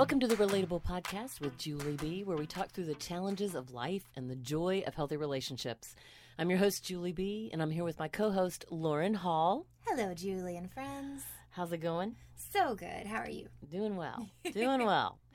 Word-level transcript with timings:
Welcome 0.00 0.20
to 0.20 0.26
the 0.26 0.36
Relatable 0.36 0.82
Podcast 0.82 1.40
with 1.40 1.58
Julie 1.58 1.98
B., 2.00 2.24
where 2.24 2.38
we 2.38 2.46
talk 2.46 2.70
through 2.70 2.86
the 2.86 2.94
challenges 2.94 3.54
of 3.54 3.74
life 3.74 4.04
and 4.16 4.30
the 4.30 4.34
joy 4.34 4.82
of 4.86 4.94
healthy 4.94 5.18
relationships. 5.18 5.94
I'm 6.38 6.48
your 6.48 6.58
host, 6.58 6.82
Julie 6.82 7.12
B., 7.12 7.50
and 7.52 7.60
I'm 7.60 7.70
here 7.70 7.84
with 7.84 7.98
my 7.98 8.08
co 8.08 8.30
host, 8.30 8.64
Lauren 8.70 9.12
Hall. 9.12 9.66
Hello, 9.86 10.14
Julie 10.14 10.56
and 10.56 10.72
friends. 10.72 11.24
How's 11.50 11.70
it 11.72 11.82
going? 11.82 12.16
So 12.34 12.74
good. 12.74 13.06
How 13.06 13.18
are 13.18 13.28
you? 13.28 13.48
Doing 13.70 13.94
well. 13.96 14.26
Doing 14.54 14.86
well. 14.86 15.18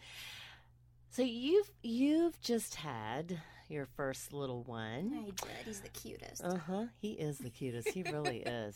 So 1.11 1.21
you've 1.21 1.71
you've 1.82 2.41
just 2.41 2.75
had 2.75 3.39
your 3.70 3.85
first 3.85 4.34
little 4.34 4.63
one. 4.63 5.13
I 5.16 5.26
did. 5.29 5.66
He's 5.66 5.79
the 5.79 5.88
cutest. 5.88 6.43
Uh 6.43 6.57
huh. 6.57 6.85
He 6.99 7.12
is 7.12 7.38
the 7.38 7.49
cutest. 7.49 7.88
He 7.88 8.04
really 8.04 8.40
is. 8.45 8.76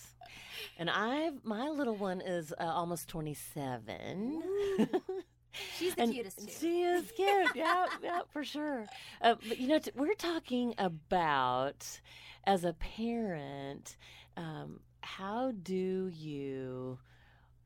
And 0.78 0.90
I've 0.90 1.44
my 1.44 1.68
little 1.68 1.96
one 1.96 2.22
is 2.22 2.54
uh, 2.54 2.64
almost 2.64 3.10
twenty 3.10 3.34
seven. 3.34 4.42
She's 5.78 5.96
the 5.96 6.04
and 6.04 6.14
cutest 6.14 6.40
too. 6.40 6.54
She 6.60 6.82
is 6.84 7.12
cute. 7.12 7.56
yeah, 7.56 7.86
yeah, 8.04 8.22
for 8.32 8.44
sure. 8.44 8.86
Uh, 9.22 9.36
but 9.48 9.60
you 9.60 9.68
know, 9.68 9.80
t- 9.80 9.92
we're 9.96 10.14
talking 10.14 10.76
about 10.78 12.00
as 12.46 12.64
a 12.64 12.74
parent, 12.74 13.98
um, 14.38 14.80
how 15.02 15.52
do 15.52 16.08
you 16.10 17.00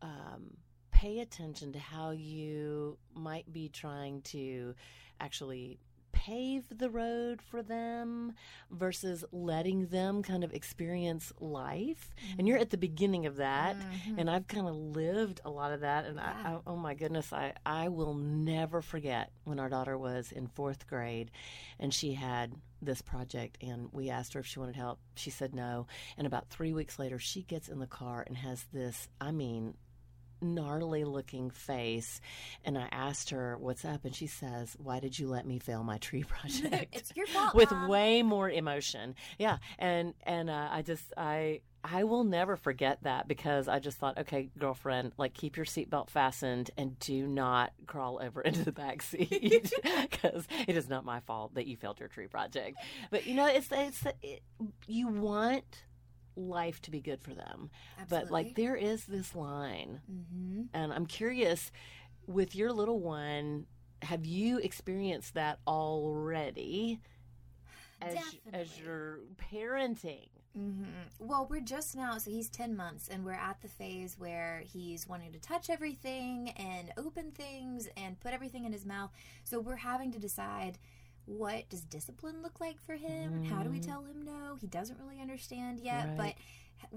um, 0.01 0.57
pay 0.91 1.19
attention 1.19 1.73
to 1.73 1.79
how 1.79 2.11
you 2.11 2.97
might 3.13 3.51
be 3.51 3.69
trying 3.69 4.21
to 4.21 4.75
actually 5.19 5.79
pave 6.13 6.63
the 6.69 6.89
road 6.89 7.41
for 7.41 7.61
them 7.61 8.33
versus 8.71 9.25
letting 9.33 9.87
them 9.87 10.23
kind 10.23 10.43
of 10.43 10.53
experience 10.53 11.33
life. 11.41 12.15
Mm-hmm. 12.15 12.39
And 12.39 12.47
you're 12.47 12.59
at 12.59 12.69
the 12.69 12.77
beginning 12.77 13.25
of 13.25 13.35
that. 13.37 13.75
Mm-hmm. 13.75 14.19
And 14.19 14.29
I've 14.29 14.47
kind 14.47 14.67
of 14.67 14.75
lived 14.75 15.41
a 15.43 15.49
lot 15.49 15.73
of 15.73 15.81
that. 15.81 16.05
And 16.05 16.15
yeah. 16.15 16.33
I, 16.45 16.49
I, 16.53 16.59
oh 16.65 16.77
my 16.77 16.93
goodness, 16.93 17.33
I, 17.33 17.53
I 17.65 17.89
will 17.89 18.13
never 18.13 18.81
forget 18.81 19.31
when 19.43 19.59
our 19.59 19.67
daughter 19.67 19.97
was 19.97 20.31
in 20.31 20.47
fourth 20.47 20.87
grade 20.87 21.31
and 21.79 21.93
she 21.93 22.13
had 22.13 22.53
this 22.81 23.01
project 23.01 23.57
and 23.61 23.89
we 23.91 24.09
asked 24.09 24.33
her 24.33 24.39
if 24.39 24.45
she 24.45 24.59
wanted 24.59 24.75
help. 24.75 24.99
She 25.15 25.29
said 25.29 25.53
no. 25.53 25.87
And 26.17 26.27
about 26.27 26.49
three 26.49 26.73
weeks 26.73 26.99
later, 26.99 27.19
she 27.19 27.43
gets 27.43 27.67
in 27.67 27.79
the 27.79 27.87
car 27.87 28.23
and 28.25 28.37
has 28.37 28.65
this, 28.71 29.09
I 29.19 29.31
mean, 29.31 29.75
gnarly 30.43 31.03
looking 31.03 31.49
face 31.49 32.21
and 32.63 32.77
I 32.77 32.87
asked 32.91 33.29
her 33.31 33.57
what's 33.57 33.85
up 33.85 34.05
and 34.05 34.15
she 34.15 34.27
says, 34.27 34.75
"Why 34.77 34.99
did 34.99 35.17
you 35.17 35.27
let 35.27 35.45
me 35.45 35.59
fail 35.59 35.83
my 35.83 35.97
tree 35.97 36.23
project?" 36.27 36.95
it's 36.95 37.11
your 37.15 37.27
fault. 37.27 37.55
With 37.55 37.71
Mom. 37.71 37.87
way 37.87 38.21
more 38.23 38.49
emotion. 38.49 39.15
Yeah. 39.37 39.57
And 39.79 40.13
and 40.23 40.49
uh, 40.49 40.69
I 40.71 40.81
just 40.81 41.13
I 41.17 41.61
I 41.83 42.05
will 42.05 42.23
never 42.23 42.55
forget 42.55 42.99
that 43.03 43.27
because 43.27 43.67
I 43.67 43.79
just 43.79 43.97
thought, 43.97 44.17
okay, 44.19 44.49
girlfriend, 44.57 45.11
like 45.17 45.33
keep 45.33 45.57
your 45.57 45.65
seatbelt 45.65 46.09
fastened 46.09 46.71
and 46.77 46.97
do 46.99 47.27
not 47.27 47.73
crawl 47.87 48.21
over 48.23 48.41
into 48.49 48.63
the 48.63 48.71
back 48.71 49.01
seat 49.01 49.73
because 50.09 50.47
it 50.67 50.77
is 50.77 50.87
not 50.87 51.03
my 51.03 51.19
fault 51.21 51.55
that 51.55 51.67
you 51.67 51.75
failed 51.75 51.99
your 51.99 52.07
tree 52.09 52.27
project. 52.27 52.77
But 53.11 53.25
you 53.27 53.35
know, 53.35 53.47
it's 53.47 53.67
it's 53.71 54.03
it, 54.21 54.41
you 54.87 55.07
want 55.09 55.83
life 56.35 56.81
to 56.83 56.91
be 56.91 57.01
good 57.01 57.21
for 57.21 57.33
them. 57.33 57.69
Absolutely. 57.99 58.25
But 58.25 58.31
like 58.31 58.55
there 58.55 58.75
is 58.75 59.05
this 59.05 59.35
line, 59.35 60.01
mm-hmm. 60.11 60.63
and 60.73 60.93
I'm 60.93 61.05
curious 61.05 61.71
with 62.27 62.55
your 62.55 62.71
little 62.71 62.99
one, 62.99 63.65
have 64.01 64.25
you 64.25 64.59
experienced 64.59 65.35
that 65.35 65.59
already? 65.67 66.99
As, 68.01 68.17
as 68.51 68.79
you're 68.79 69.19
parenting. 69.51 70.27
Mm-hmm. 70.57 70.83
Well, 71.19 71.47
we're 71.49 71.61
just 71.61 71.95
now, 71.95 72.17
so 72.17 72.29
he's 72.29 72.49
10 72.49 72.75
months, 72.75 73.07
and 73.07 73.25
we're 73.25 73.31
at 73.31 73.61
the 73.61 73.67
phase 73.67 74.15
where 74.19 74.61
he's 74.65 75.07
wanting 75.07 75.31
to 75.31 75.39
touch 75.39 75.69
everything 75.69 76.49
and 76.57 76.91
open 76.97 77.31
things 77.31 77.87
and 77.97 78.19
put 78.19 78.33
everything 78.33 78.65
in 78.65 78.71
his 78.71 78.85
mouth. 78.85 79.11
So 79.45 79.59
we're 79.59 79.77
having 79.77 80.11
to 80.11 80.19
decide 80.19 80.77
what 81.25 81.69
does 81.69 81.81
discipline 81.81 82.41
look 82.43 82.59
like 82.59 82.81
for 82.81 82.95
him? 82.95 83.43
Mm. 83.43 83.49
How 83.49 83.63
do 83.63 83.69
we 83.69 83.79
mm. 83.79 83.85
tell 83.85 84.03
him 84.03 84.23
no? 84.25 84.57
He 84.59 84.67
doesn't 84.67 84.99
really 84.99 85.21
understand 85.21 85.79
yet, 85.79 86.07
right. 86.07 86.17
but 86.17 86.33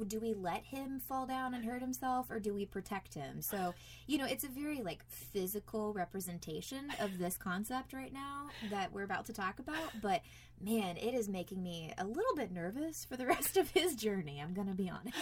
do 0.09 0.21
we 0.21 0.35
let 0.35 0.65
him 0.65 1.01
fall 1.01 1.27
down 1.27 1.55
and 1.55 1.65
hurt 1.65 1.81
himself 1.81 2.31
or 2.31 2.41
do 2.41 2.53
we 2.55 2.67
protect 2.67 3.15
him? 3.15 3.41
So, 3.41 3.75
you 4.07 4.19
know, 4.19 4.27
it's 4.27 4.45
a 4.45 4.49
very 4.49 4.83
like 4.83 5.05
physical 5.09 5.93
representation 5.93 6.91
of 7.01 7.19
this 7.19 7.37
concept 7.37 7.93
right 7.93 8.13
now 8.13 8.49
that 8.71 8.93
we're 8.93 9.03
about 9.03 9.27
to 9.27 9.33
talk 9.33 9.59
about, 9.59 10.01
but 10.01 10.23
man, 10.61 10.97
it 10.97 11.15
is 11.15 11.29
making 11.29 11.63
me 11.63 11.93
a 11.99 12.05
little 12.05 12.35
bit 12.35 12.51
nervous 12.53 13.05
for 13.05 13.17
the 13.17 13.27
rest 13.27 13.57
of 13.57 13.71
his 13.71 13.95
journey. 13.95 14.41
I'm 14.41 14.55
going 14.55 14.69
to 14.69 14.75
be 14.75 14.91
honest. 14.91 15.17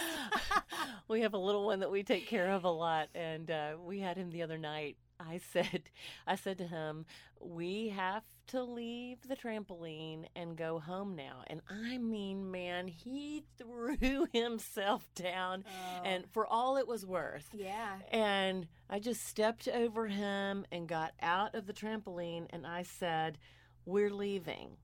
we 1.07 1.21
have 1.21 1.33
a 1.33 1.39
little 1.39 1.65
one 1.65 1.79
that 1.79 1.91
we 1.91 2.03
take 2.03 2.27
care 2.27 2.51
of 2.51 2.63
a 2.63 2.71
lot 2.71 3.09
and 3.13 3.49
uh, 3.51 3.73
we 3.83 3.99
had 3.99 4.17
him 4.17 4.31
the 4.31 4.43
other 4.43 4.57
night 4.57 4.97
I 5.19 5.39
said, 5.51 5.89
I 6.27 6.35
said 6.35 6.57
to 6.59 6.67
him, 6.67 7.05
we 7.39 7.89
have 7.89 8.23
to 8.47 8.63
leave 8.63 9.17
the 9.27 9.35
trampoline 9.35 10.25
and 10.35 10.55
go 10.55 10.79
home 10.79 11.15
now. 11.15 11.43
And 11.47 11.61
I 11.69 11.97
mean, 11.97 12.51
man, 12.51 12.87
he 12.87 13.43
threw 13.57 14.27
himself 14.33 15.07
down 15.15 15.65
oh. 15.67 16.03
and 16.03 16.25
for 16.31 16.45
all 16.45 16.77
it 16.77 16.87
was 16.87 17.05
worth. 17.05 17.47
Yeah. 17.53 17.97
And 18.11 18.67
I 18.89 18.99
just 18.99 19.25
stepped 19.25 19.67
over 19.67 20.07
him 20.07 20.65
and 20.71 20.87
got 20.87 21.13
out 21.21 21.55
of 21.55 21.65
the 21.65 21.73
trampoline 21.73 22.47
and 22.51 22.65
I 22.65 22.83
said, 22.83 23.37
we're 23.85 24.11
leaving. 24.11 24.77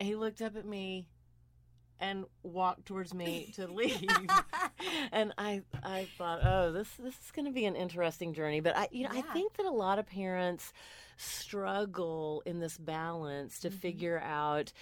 He 0.00 0.16
looked 0.16 0.42
up 0.42 0.56
at 0.56 0.66
me 0.66 1.06
and 2.00 2.24
walked 2.42 2.86
towards 2.86 3.14
me 3.14 3.52
to 3.56 3.66
leave. 3.72 4.06
and 5.12 5.32
I 5.38 5.62
I 5.82 6.08
thought, 6.18 6.40
oh, 6.44 6.72
this 6.72 6.88
this 6.98 7.14
is 7.14 7.30
going 7.32 7.46
to 7.46 7.52
be 7.52 7.66
an 7.66 7.76
interesting 7.76 8.34
journey. 8.34 8.60
But 8.60 8.76
I 8.76 8.88
you 8.90 9.04
know 9.04 9.14
yeah. 9.14 9.22
I 9.28 9.32
think 9.32 9.54
that 9.54 9.66
a 9.66 9.70
lot 9.70 9.98
of 9.98 10.06
parents 10.06 10.72
struggle 11.16 12.42
in 12.44 12.60
this 12.60 12.76
balance 12.76 13.60
to 13.60 13.68
mm-hmm. 13.68 13.78
figure 13.78 14.20
out. 14.20 14.72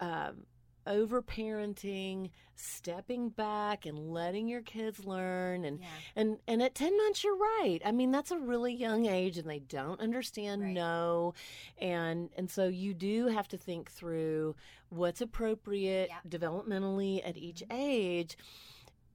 Um, 0.00 0.46
over 0.90 1.22
parenting, 1.22 2.30
stepping 2.56 3.30
back 3.30 3.86
and 3.86 4.12
letting 4.12 4.48
your 4.48 4.60
kids 4.60 5.06
learn 5.06 5.64
and 5.64 5.80
yeah. 5.80 5.86
and 6.16 6.38
and 6.46 6.62
at 6.62 6.74
10 6.74 6.94
months 6.96 7.24
you're 7.24 7.36
right. 7.36 7.78
I 7.84 7.92
mean 7.92 8.10
that's 8.10 8.30
a 8.30 8.38
really 8.38 8.74
young 8.74 9.06
age 9.06 9.38
and 9.38 9.48
they 9.48 9.60
don't 9.60 10.00
understand 10.00 10.62
right. 10.62 10.74
no 10.74 11.32
and 11.78 12.28
and 12.36 12.50
so 12.50 12.68
you 12.68 12.92
do 12.92 13.28
have 13.28 13.48
to 13.48 13.56
think 13.56 13.90
through 13.90 14.56
what's 14.90 15.20
appropriate 15.20 16.10
yep. 16.10 16.40
developmentally 16.40 17.26
at 17.26 17.36
each 17.38 17.60
mm-hmm. 17.60 17.80
age 17.80 18.36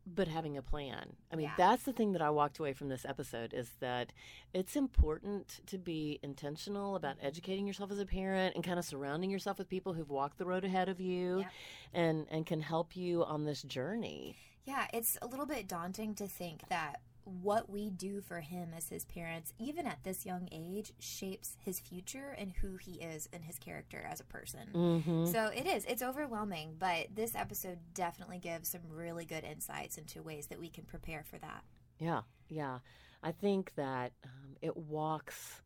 but 0.05 0.27
having 0.27 0.57
a 0.57 0.61
plan. 0.61 1.13
I 1.31 1.35
mean, 1.35 1.45
yeah. 1.45 1.53
that's 1.57 1.83
the 1.83 1.93
thing 1.93 2.11
that 2.13 2.21
I 2.21 2.29
walked 2.29 2.59
away 2.59 2.73
from 2.73 2.89
this 2.89 3.05
episode 3.05 3.53
is 3.53 3.69
that 3.79 4.13
it's 4.53 4.75
important 4.75 5.61
to 5.67 5.77
be 5.77 6.19
intentional 6.21 6.95
about 6.95 7.17
mm-hmm. 7.17 7.27
educating 7.27 7.65
yourself 7.65 7.91
as 7.91 7.99
a 7.99 8.05
parent 8.05 8.55
and 8.55 8.63
kind 8.63 8.77
of 8.77 8.85
surrounding 8.85 9.29
yourself 9.29 9.57
with 9.57 9.69
people 9.69 9.93
who've 9.93 10.09
walked 10.09 10.37
the 10.37 10.45
road 10.45 10.63
ahead 10.63 10.89
of 10.89 10.99
you 10.99 11.39
yep. 11.39 11.51
and 11.93 12.27
and 12.29 12.45
can 12.45 12.61
help 12.61 12.95
you 12.95 13.23
on 13.23 13.45
this 13.45 13.63
journey. 13.63 14.35
Yeah, 14.65 14.87
it's 14.93 15.17
a 15.21 15.27
little 15.27 15.45
bit 15.45 15.67
daunting 15.67 16.15
to 16.15 16.27
think 16.27 16.67
that 16.69 17.01
what 17.25 17.69
we 17.69 17.89
do 17.89 18.21
for 18.21 18.39
him 18.39 18.69
as 18.75 18.89
his 18.89 19.05
parents, 19.05 19.53
even 19.59 19.85
at 19.85 20.03
this 20.03 20.25
young 20.25 20.47
age, 20.51 20.93
shapes 20.99 21.57
his 21.59 21.79
future 21.79 22.35
and 22.37 22.53
who 22.61 22.77
he 22.77 22.93
is 22.93 23.27
and 23.33 23.43
his 23.43 23.57
character 23.59 24.07
as 24.09 24.19
a 24.19 24.25
person. 24.25 24.69
Mm-hmm. 24.73 25.25
So 25.25 25.47
it 25.47 25.65
is, 25.65 25.85
it's 25.85 26.03
overwhelming, 26.03 26.75
but 26.77 27.07
this 27.13 27.35
episode 27.35 27.79
definitely 27.93 28.37
gives 28.37 28.69
some 28.69 28.81
really 28.89 29.25
good 29.25 29.43
insights 29.43 29.97
into 29.97 30.21
ways 30.21 30.47
that 30.47 30.59
we 30.59 30.69
can 30.69 30.85
prepare 30.85 31.23
for 31.23 31.37
that. 31.39 31.63
Yeah, 31.99 32.21
yeah. 32.47 32.79
I 33.23 33.31
think 33.31 33.73
that 33.75 34.11
um, 34.23 34.55
it 34.61 34.77
walks 34.77 35.61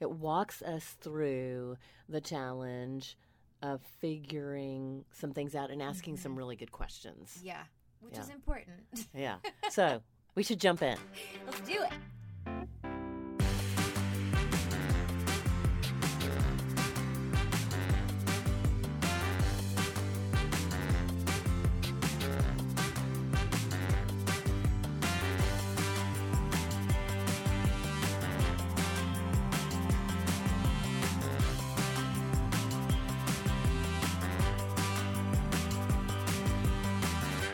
it 0.00 0.10
walks 0.10 0.62
us 0.62 0.96
through 1.00 1.76
the 2.08 2.22
challenge 2.22 3.18
of 3.62 3.82
figuring 4.00 5.04
some 5.12 5.32
things 5.32 5.54
out 5.54 5.70
and 5.70 5.82
asking 5.82 6.14
mm-hmm. 6.14 6.22
some 6.22 6.36
really 6.36 6.56
good 6.56 6.72
questions. 6.72 7.38
Yeah, 7.42 7.62
which 8.00 8.14
yeah. 8.14 8.22
is 8.22 8.30
important. 8.30 9.06
yeah. 9.14 9.36
So 9.70 10.02
we 10.34 10.42
should 10.42 10.60
jump 10.60 10.82
in. 10.82 10.96
Let's 11.46 11.60
do 11.60 11.82
it. 11.82 11.92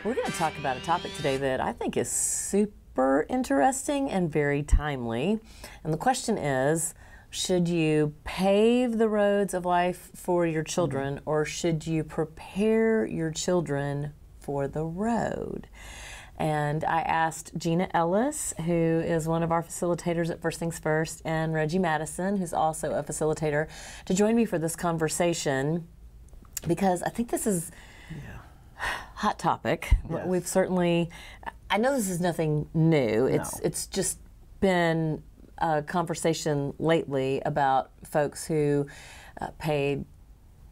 We're 0.06 0.14
going 0.14 0.31
to 0.31 0.38
talk 0.38 0.56
about 0.56 0.76
a 0.76 0.81
topic 0.81 1.12
today 1.17 1.37
that 1.37 1.61
I 1.61 1.73
think 1.73 1.97
is 1.97 2.08
super 2.08 3.26
interesting 3.29 4.08
and 4.08 4.31
very 4.31 4.62
timely. 4.62 5.41
And 5.82 5.93
the 5.93 5.99
question 5.99 6.38
is 6.38 6.94
should 7.29 7.67
you 7.67 8.14
pave 8.23 8.99
the 8.99 9.08
roads 9.08 9.53
of 9.53 9.64
life 9.64 10.12
for 10.14 10.47
your 10.47 10.62
children 10.62 11.17
mm-hmm. 11.17 11.29
or 11.29 11.44
should 11.44 11.88
you 11.88 12.05
prepare 12.05 13.05
your 13.05 13.32
children 13.32 14.12
for 14.38 14.69
the 14.69 14.85
road? 14.85 15.67
And 16.38 16.85
I 16.85 17.00
asked 17.00 17.59
Gina 17.59 17.88
Ellis, 17.93 18.55
who 18.64 18.73
is 18.73 19.26
one 19.26 19.43
of 19.43 19.50
our 19.50 19.64
facilitators 19.64 20.31
at 20.31 20.41
First 20.41 20.61
Things 20.61 20.79
First, 20.79 21.20
and 21.25 21.52
Reggie 21.52 21.81
Madison, 21.81 22.37
who's 22.37 22.52
also 22.52 22.93
a 22.93 23.02
facilitator, 23.02 23.67
to 24.05 24.14
join 24.14 24.37
me 24.37 24.44
for 24.44 24.61
this 24.61 24.76
conversation 24.76 25.88
because 26.64 27.02
I 27.02 27.09
think 27.09 27.31
this 27.31 27.44
is 27.44 27.73
hot 29.16 29.38
topic. 29.38 29.88
Yes. 30.10 30.26
We've 30.26 30.46
certainly, 30.46 31.10
I 31.70 31.78
know 31.78 31.94
this 31.96 32.08
is 32.10 32.20
nothing 32.20 32.68
new. 32.74 33.26
It's 33.26 33.54
No. 33.54 33.60
it's 33.66 33.86
just 33.86 34.18
been 34.60 35.22
a 35.58 35.82
conversation 35.82 36.74
lately 36.78 37.40
about 37.46 37.90
folks 38.04 38.46
who 38.46 38.86
uh, 39.40 39.48
paid 39.58 40.04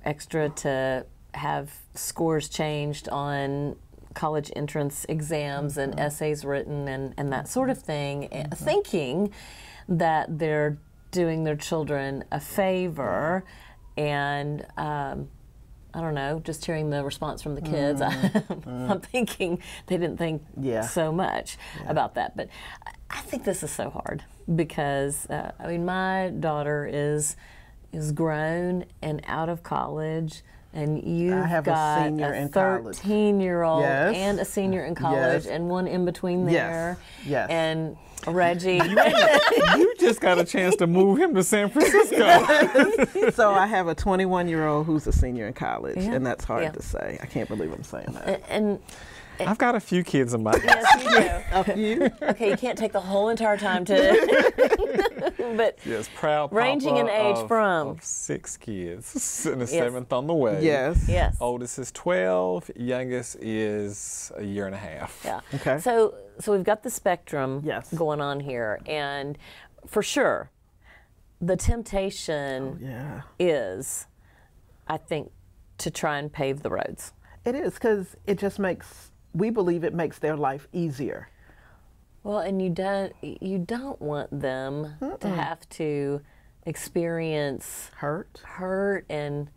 extra 0.04 0.50
to 0.50 1.06
have 1.32 1.72
scores 1.94 2.48
changed 2.50 3.08
on 3.08 3.76
college 4.14 4.52
entrance 4.54 5.06
exams 5.08 5.76
and 5.78 5.98
essays 5.98 6.44
written 6.44 6.86
and, 6.86 7.14
and 7.16 7.32
that 7.32 7.48
sort 7.48 7.70
of 7.70 7.78
thing, 7.78 8.32
eh, 8.32 8.46
thinking 8.54 9.32
that 9.88 10.38
they're 10.38 10.78
doing 11.10 11.44
their 11.44 11.56
children 11.56 12.22
a 12.30 12.38
favor. 12.40 13.42
And 13.96 14.66
um, 14.76 15.28
I 15.94 16.00
don't 16.00 16.14
know, 16.14 16.40
just 16.44 16.64
hearing 16.66 16.90
the 16.90 17.04
response 17.04 17.40
from 17.40 17.54
the 17.54 17.60
mm, 17.62 17.70
kids, 17.70 18.00
mm, 18.00 18.56
I'm 18.90 19.00
mm. 19.00 19.02
thinking 19.04 19.60
they 19.86 19.96
didn't 19.96 20.16
think 20.16 20.42
Yeah. 20.60 20.82
so 20.82 21.12
much 21.12 21.56
about 21.86 22.14
that. 22.16 22.36
But 22.36 22.48
I- 23.10 23.20
think 23.20 23.44
this 23.44 23.62
is 23.62 23.70
so 23.70 23.90
hard 23.90 24.24
because 24.54 25.26
uh, 25.30 25.52
I 25.58 25.68
mean, 25.68 25.84
my 25.84 26.30
daughter 26.40 26.88
is 26.92 27.36
is 27.92 28.10
grown 28.10 28.84
and 29.02 29.22
out 29.26 29.48
of 29.48 29.62
college. 29.62 30.42
And 30.76 31.04
you've 31.04 31.44
have 31.44 31.62
a 31.68 31.70
got 31.70 32.04
senior 32.04 32.34
in 32.34 32.48
13 32.48 33.38
year 33.40 33.62
old 33.62 33.82
Yes. 33.82 34.16
and 34.16 34.40
a 34.40 34.44
senior 34.44 34.84
in 34.84 34.96
college 34.96 35.44
Yes. 35.44 35.46
and 35.46 35.68
one 35.68 35.86
in 35.86 36.04
between 36.04 36.48
Yes. 36.48 36.52
there. 36.52 36.98
Yes. 37.24 37.50
And 37.50 37.96
Reggie. 38.26 38.80
you 39.76 39.94
just 39.98 40.20
got 40.20 40.38
a 40.38 40.44
chance 40.44 40.76
to 40.76 40.86
move 40.86 41.18
him 41.18 41.34
to 41.34 41.42
San 41.44 41.70
Francisco. 41.70 43.30
so 43.30 43.50
I 43.52 43.66
have 43.66 43.88
a 43.88 43.94
21 43.94 44.48
year 44.48 44.66
old 44.66 44.86
who's 44.86 45.06
a 45.06 45.12
senior 45.12 45.46
in 45.46 45.52
college, 45.54 45.96
Yeah. 45.98 46.12
and 46.14 46.26
that's 46.26 46.44
hard 46.44 46.62
Yeah. 46.64 46.70
to 46.72 46.82
say. 46.82 47.18
I 47.22 47.26
can't 47.26 47.48
believe 47.48 47.72
I'm 47.72 47.82
saying 47.82 48.12
that. 48.14 48.42
and 48.48 48.78
I've 49.40 49.58
got 49.58 49.74
a 49.74 49.80
few 49.80 50.02
kids 50.04 50.34
in 50.34 50.42
my 50.42 50.54
yes, 50.62 51.04
you 51.04 51.10
do. 51.10 51.30
A 51.52 51.64
few? 51.64 52.10
Okay, 52.30 52.50
you 52.50 52.56
can't 52.56 52.78
take 52.78 52.92
the 52.92 53.00
whole 53.00 53.28
entire 53.28 53.56
time 53.56 53.84
to. 53.86 55.32
but 55.56 55.78
Yes, 55.84 56.08
proud 56.14 56.52
Ranging 56.52 56.96
in 56.96 57.08
age 57.08 57.36
of- 57.36 57.48
from- 57.48 57.88
of 57.88 58.04
six 58.04 58.56
kids, 58.56 59.46
and 59.50 59.60
the 59.60 59.66
seventh 59.66 60.12
on 60.12 60.26
the 60.26 60.34
way. 60.34 60.62
Yes. 60.64 61.06
yes. 61.08 61.36
Oldest 61.40 61.78
is 61.78 61.90
12, 61.92 62.70
youngest 62.76 63.36
is 63.40 64.32
a 64.36 64.44
year 64.44 64.66
and 64.66 64.74
a 64.74 64.78
half. 64.78 65.20
Yeah. 65.24 65.40
Okay. 65.54 65.78
So 65.78 66.14
so 66.40 66.52
we've 66.52 66.64
got 66.64 66.82
the 66.82 66.90
spectrum 66.90 67.62
Yes. 67.64 67.92
going 67.94 68.20
on 68.20 68.40
here, 68.40 68.80
and 68.86 69.38
for 69.86 70.02
sure, 70.02 70.50
the 71.40 71.56
temptation 71.56 72.78
oh, 72.82 72.84
Yeah. 72.84 73.20
is, 73.38 74.06
I 74.88 74.96
think, 74.96 75.30
to 75.78 75.90
try 75.90 76.18
and 76.18 76.32
pave 76.32 76.62
the 76.62 76.70
roads. 76.70 77.12
It 77.44 77.54
is 77.54 77.74
because 77.74 78.16
it 78.26 78.38
just 78.38 78.58
makes, 78.58 79.10
we 79.34 79.50
believe 79.50 79.84
it 79.84 79.92
makes 79.92 80.18
their 80.18 80.36
life 80.36 80.68
easier. 80.72 81.28
Well, 82.22 82.38
and 82.38 82.62
you 82.62 82.70
don't 82.70 83.12
you 83.22 83.58
don't 83.58 84.00
want 84.00 84.40
them 84.40 84.94
to 85.20 85.28
have 85.28 85.68
to 85.70 86.22
experience 86.64 87.90
Hurt? 87.96 88.40
hurt 88.42 89.04
and 89.10 89.50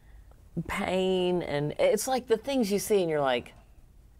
pain, 0.67 1.41
and 1.43 1.73
it's 1.79 2.07
like 2.07 2.27
the 2.27 2.35
things 2.37 2.71
you 2.71 2.79
see, 2.79 3.01
and 3.01 3.09
you're 3.09 3.21
like, 3.21 3.53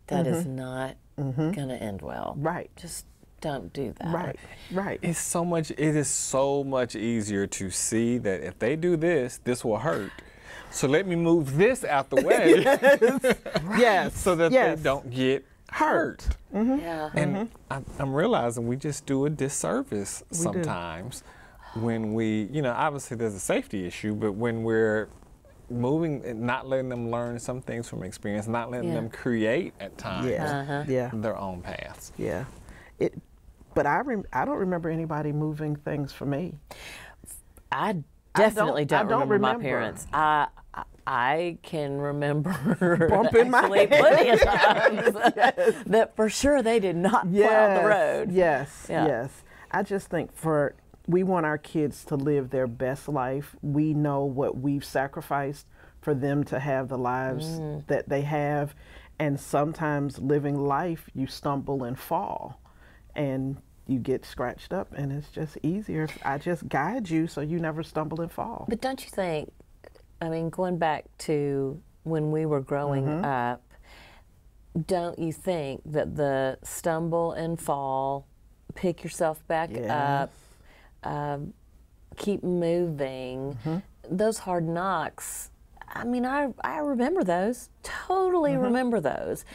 "That 0.07 0.27
is 0.27 0.45
mm-hmm. 0.45 0.55
not 0.55 0.95
mm-hmm. 1.19 1.51
going 1.51 1.67
to 1.67 1.75
end 1.75 2.01
well." 2.01 2.35
Right. 2.37 2.71
Just 2.77 3.05
don't 3.41 3.71
do 3.73 3.93
that. 3.99 4.13
Right. 4.13 4.39
Right. 4.71 4.99
It's 5.01 5.19
so 5.19 5.43
much. 5.43 5.71
It 5.71 5.79
is 5.79 6.07
so 6.07 6.63
much 6.63 6.95
easier 6.95 7.47
to 7.47 7.69
see 7.69 8.17
that 8.19 8.41
if 8.43 8.57
they 8.59 8.77
do 8.77 8.95
this, 8.95 9.39
this 9.43 9.65
will 9.65 9.79
hurt. 9.79 10.11
So 10.77 10.87
let 10.87 11.07
me 11.07 11.15
move 11.15 11.57
this 11.57 11.83
out 11.83 12.11
the 12.11 12.21
way 12.21 12.61
Yes. 13.79 14.15
so 14.15 14.35
that 14.35 14.51
yes. 14.51 14.77
they 14.77 14.83
don't 14.83 15.09
get 15.09 15.43
hurt. 15.71 16.27
Yeah. 16.53 17.09
And 17.15 17.49
I, 17.71 17.81
I'm 17.97 18.13
realizing 18.13 18.67
we 18.67 18.75
just 18.75 19.07
do 19.07 19.25
a 19.25 19.29
disservice 19.31 20.23
do. 20.31 20.37
sometimes 20.37 21.23
when 21.73 22.13
we, 22.13 22.43
you 22.51 22.61
know, 22.61 22.73
obviously 22.73 23.17
there's 23.17 23.33
a 23.33 23.39
safety 23.39 23.87
issue, 23.87 24.13
but 24.13 24.33
when 24.33 24.61
we're 24.61 25.09
moving 25.71 26.23
and 26.23 26.41
not 26.41 26.67
letting 26.67 26.89
them 26.89 27.09
learn 27.09 27.39
some 27.39 27.59
things 27.59 27.89
from 27.89 28.03
experience, 28.03 28.47
not 28.47 28.69
letting 28.69 28.89
Yeah. 28.89 28.95
them 28.95 29.09
create 29.09 29.73
at 29.79 29.97
times 29.97 30.27
Yeah. 30.27 30.59
Uh-huh. 30.59 30.83
Yeah. 30.87 31.09
their 31.11 31.37
own 31.37 31.61
paths. 31.61 32.11
Yeah. 32.19 32.45
It, 32.99 33.15
but 33.73 33.87
I, 33.87 34.01
rem- 34.01 34.25
I 34.31 34.45
don't 34.45 34.57
remember 34.59 34.91
anybody 34.91 35.31
moving 35.31 35.75
things 35.75 36.13
for 36.13 36.27
me. 36.27 36.53
I 37.71 37.97
definitely 38.35 38.83
I 38.83 38.85
don't, 38.85 39.07
don't 39.07 39.27
remember, 39.27 39.57
my 39.57 39.63
parents. 39.63 40.05
I 40.13 40.47
I- 41.07 41.57
can 41.63 41.97
remember 41.99 43.07
Bumping 43.09 43.49
my 43.49 43.61
head. 43.67 43.89
plenty 43.89 44.29
of 44.29 44.41
times 44.43 45.83
that 45.87 46.15
for 46.15 46.29
sure 46.29 46.61
they 46.61 46.79
did 46.79 46.95
not 46.97 47.31
plow 47.31 47.81
the 47.81 47.87
road. 47.87 48.31
Yes, 48.31 48.87
Yeah. 48.89 49.05
yes. 49.07 49.43
I 49.71 49.83
just 49.83 50.09
think 50.09 50.35
for 50.35 50.75
we 51.07 51.23
want 51.23 51.45
our 51.45 51.57
kids 51.57 52.03
to 52.05 52.15
live 52.15 52.49
their 52.49 52.67
best 52.67 53.07
life. 53.07 53.55
We 53.61 53.93
know 53.93 54.25
what 54.25 54.57
we've 54.57 54.83
sacrificed 54.83 55.65
for 56.01 56.13
them 56.13 56.43
to 56.45 56.59
have 56.59 56.89
the 56.89 56.97
lives 56.97 57.59
Mm. 57.59 57.87
that 57.87 58.09
they 58.09 58.21
have, 58.21 58.75
and 59.19 59.39
sometimes 59.39 60.19
living 60.19 60.57
life 60.59 61.09
you 61.13 61.25
stumble 61.27 61.83
and 61.85 61.97
fall, 61.97 62.59
and 63.15 63.57
you 63.87 63.99
get 63.99 64.25
scratched 64.25 64.73
up, 64.73 64.93
and 64.93 65.11
it's 65.13 65.29
just 65.29 65.57
easier. 65.63 66.03
if 66.03 66.17
I 66.25 66.37
just 66.37 66.67
guide 66.67 67.09
you 67.09 67.27
so 67.27 67.39
you 67.41 67.57
never 67.59 67.83
stumble 67.83 68.19
and 68.21 68.31
fall. 68.31 68.65
But 68.67 68.81
don't 68.81 69.01
you 69.03 69.09
think? 69.09 69.51
I 70.21 70.29
mean, 70.29 70.49
going 70.49 70.77
back 70.77 71.05
to 71.19 71.79
when 72.03 72.31
we 72.31 72.45
were 72.45 72.61
growing 72.61 73.05
Mm-hmm. 73.05 73.25
up, 73.25 73.61
don't 74.85 75.17
you 75.17 75.31
think 75.31 75.81
that 75.85 76.15
the 76.15 76.57
stumble 76.63 77.31
and 77.33 77.59
fall, 77.59 78.27
pick 78.75 79.03
yourself 79.03 79.45
back 79.47 79.69
Yes. 79.73 79.89
up, 79.89 80.31
um, 81.03 81.53
keep 82.15 82.43
moving, 82.43 83.57
Mm-hmm. 83.65 83.77
those 84.17 84.39
hard 84.39 84.67
knocks? 84.67 85.51
I 85.89 86.03
mean, 86.03 86.25
I 86.25 86.53
I 86.61 86.79
remember 86.79 87.23
those. 87.23 87.69
Totally 87.83 88.51
Mm-hmm. 88.51 88.61
remember 88.63 88.99
those. 88.99 89.45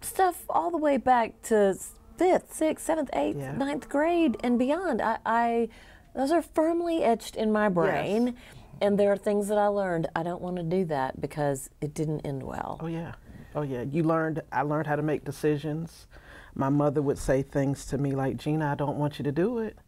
Stuff 0.00 0.44
all 0.48 0.70
the 0.70 0.78
way 0.78 0.96
back 0.96 1.42
to 1.42 1.76
fifth, 2.16 2.54
sixth, 2.54 2.84
seventh, 2.86 3.10
eighth, 3.12 3.36
Yeah. 3.38 3.52
ninth 3.52 3.88
grade 3.88 4.36
and 4.42 4.58
beyond. 4.58 5.00
I, 5.02 5.18
I 5.26 5.68
those 6.14 6.32
are 6.32 6.42
firmly 6.42 7.02
etched 7.04 7.36
in 7.36 7.52
my 7.52 7.68
brain. 7.68 8.34
And 8.80 8.98
there 8.98 9.10
are 9.12 9.16
things 9.16 9.48
that 9.48 9.58
I 9.58 9.66
learned. 9.66 10.08
I 10.14 10.22
don't 10.22 10.40
want 10.40 10.56
to 10.56 10.62
do 10.62 10.84
that 10.86 11.20
because 11.20 11.70
it 11.80 11.94
didn't 11.94 12.20
end 12.20 12.42
well. 12.42 12.78
Oh 12.80 12.86
yeah. 12.86 13.14
Oh 13.54 13.62
yeah. 13.62 13.82
You 13.82 14.02
learned 14.02 14.42
I 14.52 14.62
learned 14.62 14.86
how 14.86 14.96
to 14.96 15.02
make 15.02 15.24
decisions. 15.24 16.06
My 16.54 16.68
mother 16.68 17.02
would 17.02 17.18
say 17.18 17.42
things 17.42 17.86
to 17.86 17.98
me 17.98 18.12
like, 18.12 18.36
"Gina, 18.36 18.66
I 18.70 18.74
don't 18.74 18.98
want 18.98 19.18
you 19.18 19.22
to 19.24 19.32
do 19.32 19.58
it. 19.58 19.78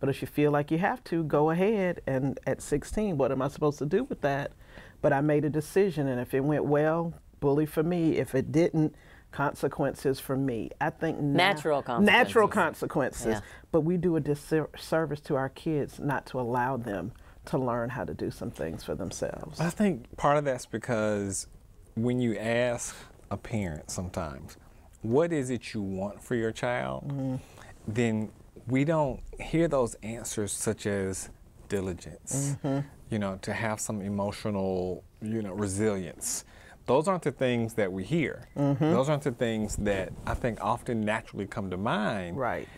But 0.00 0.08
if 0.08 0.20
you 0.20 0.28
feel 0.28 0.50
like 0.50 0.70
you 0.70 0.78
have 0.78 1.02
to, 1.04 1.24
go 1.24 1.50
ahead." 1.50 2.00
And 2.06 2.38
at 2.46 2.60
16, 2.60 3.16
what 3.16 3.32
am 3.32 3.40
I 3.42 3.48
supposed 3.48 3.78
to 3.78 3.86
do 3.86 4.04
with 4.04 4.20
that? 4.22 4.52
But 5.00 5.12
I 5.12 5.20
made 5.20 5.44
a 5.44 5.50
decision 5.50 6.08
and 6.08 6.20
if 6.20 6.34
it 6.34 6.40
went 6.40 6.64
well, 6.64 7.14
bully 7.40 7.66
for 7.66 7.82
me. 7.82 8.16
If 8.16 8.34
it 8.34 8.52
didn't, 8.52 8.94
consequences 9.32 10.20
for 10.20 10.36
me. 10.36 10.70
I 10.80 10.90
think 10.90 11.18
Natural 11.18 11.82
Natural 12.00 12.48
consequences. 12.48 12.52
consequences. 12.52 13.26
Yeah. 13.26 13.40
But 13.72 13.80
we 13.80 13.96
do 13.96 14.16
a 14.16 14.20
disservice 14.20 15.20
to 15.22 15.34
our 15.34 15.48
kids 15.48 15.98
not 15.98 16.24
to 16.26 16.40
allow 16.40 16.76
them 16.76 17.12
to 17.46 17.58
learn 17.58 17.90
how 17.90 18.04
to 18.04 18.14
do 18.14 18.30
some 18.30 18.50
things 18.50 18.84
for 18.84 18.94
themselves. 18.94 19.60
I 19.60 19.70
think 19.70 20.16
part 20.16 20.36
of 20.38 20.44
that's 20.44 20.66
because 20.66 21.46
when 21.94 22.20
you 22.20 22.36
ask 22.38 22.94
a 23.30 23.36
parent 23.36 23.90
sometimes, 23.90 24.56
what 25.02 25.32
is 25.32 25.50
it 25.50 25.74
you 25.74 25.82
want 25.82 26.22
for 26.22 26.34
your 26.34 26.52
child? 26.52 27.08
Mm-hmm. 27.08 27.36
Then 27.86 28.30
we 28.66 28.84
don't 28.84 29.20
hear 29.40 29.68
those 29.68 29.94
answers 30.02 30.52
such 30.52 30.86
as 30.86 31.28
diligence, 31.68 32.56
mm-hmm. 32.62 32.86
you 33.10 33.18
know, 33.18 33.38
to 33.42 33.52
have 33.52 33.80
some 33.80 34.00
emotional, 34.00 35.04
you 35.20 35.42
know, 35.42 35.52
resilience. 35.52 36.44
Those 36.86 37.08
aren't 37.08 37.22
the 37.22 37.32
things 37.32 37.74
that 37.74 37.92
we 37.92 38.04
hear. 38.04 38.48
Mm-hmm. 38.56 38.90
Those 38.90 39.08
aren't 39.08 39.22
the 39.22 39.32
things 39.32 39.76
that 39.76 40.12
I 40.26 40.34
think 40.34 40.58
often 40.62 41.02
naturally 41.02 41.46
come 41.46 41.70
to 41.70 41.76
mind 41.76 42.36
Right. 42.36 42.68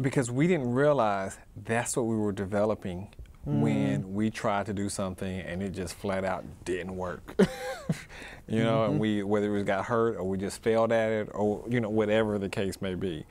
because 0.00 0.30
we 0.30 0.46
didn't 0.46 0.72
realize 0.72 1.38
that's 1.64 1.96
what 1.96 2.06
we 2.06 2.16
were 2.16 2.32
developing 2.32 3.08
when 3.44 4.14
we 4.14 4.30
tried 4.30 4.66
to 4.66 4.72
do 4.72 4.88
something 4.88 5.40
and 5.40 5.62
it 5.62 5.70
just 5.70 5.94
flat 5.94 6.24
out 6.24 6.44
didn't 6.64 6.96
work. 6.96 7.34
you 8.48 8.62
know, 8.62 8.84
and 8.84 9.00
we 9.00 9.22
whether 9.22 9.52
we 9.52 9.62
got 9.62 9.86
hurt 9.86 10.16
or 10.16 10.24
we 10.24 10.38
just 10.38 10.62
failed 10.62 10.92
at 10.92 11.10
it 11.10 11.28
or 11.32 11.64
you 11.68 11.80
know 11.80 11.90
whatever 11.90 12.38
the 12.38 12.48
case 12.48 12.80
may 12.80 12.94
be, 12.94 13.24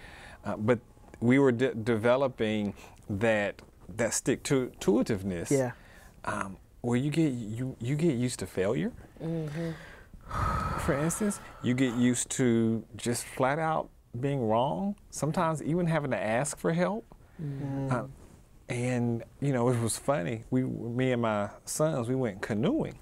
uh, 0.46 0.58
but 0.58 0.80
we 1.20 1.38
were 1.38 1.51
de- 1.51 1.75
developing 1.75 2.74
that 3.10 3.62
that 3.98 4.13
stick 4.13 4.44
to 4.44 4.72
intuitiveness. 4.74 5.51
Yeah. 5.51 5.72
Um, 6.25 6.58
where 6.82 6.98
you 6.98 7.12
get 7.12 7.32
you 7.32 7.75
you 7.80 7.96
get 7.96 8.16
used 8.16 8.39
to 8.39 8.48
failure. 8.48 8.92
Mm-hmm 9.22 9.72
For 10.80 10.94
instance, 10.94 11.39
you 11.63 11.74
get 11.74 11.96
used 11.96 12.30
to 12.32 12.84
just 12.96 13.25
flat 13.25 13.60
out 13.60 13.89
being 14.20 14.48
wrong, 14.48 14.96
sometimes 15.10 15.62
even 15.62 15.86
having 15.86 16.12
to 16.12 16.18
ask 16.18 16.58
for 16.58 16.74
help. 16.74 17.06
Uh, 17.89 18.04
and 18.69 19.23
you 19.41 19.51
know, 19.51 19.69
it 19.69 19.81
was 19.81 19.97
funny. 19.97 20.43
We, 20.49 20.63
me 20.63 21.11
and 21.11 21.21
my 21.21 21.49
sons, 21.65 22.07
we 22.07 22.15
went 22.15 22.41
canoeing. 22.41 22.97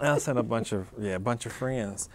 I 0.00 0.18
sent 0.18 0.38
a 0.38 0.42
bunch 0.42 0.72
of 0.72 0.88
yeah, 0.98 1.16
a 1.16 1.18
bunch 1.18 1.44
of 1.44 1.52
friends, 1.52 2.08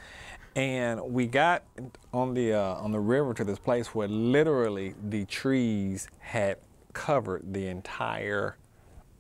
and 0.56 1.00
we 1.02 1.28
got 1.28 1.64
on 2.12 2.34
the 2.34 2.54
uh, 2.54 2.76
on 2.76 2.92
the 2.92 3.00
river 3.00 3.34
to 3.36 3.44
this 3.44 3.60
place 3.60 3.94
where 3.94 4.08
literally 4.08 4.96
the 5.10 5.26
trees 5.26 6.08
had 6.20 6.58
covered 6.94 7.54
the 7.54 7.68
entire 7.68 8.58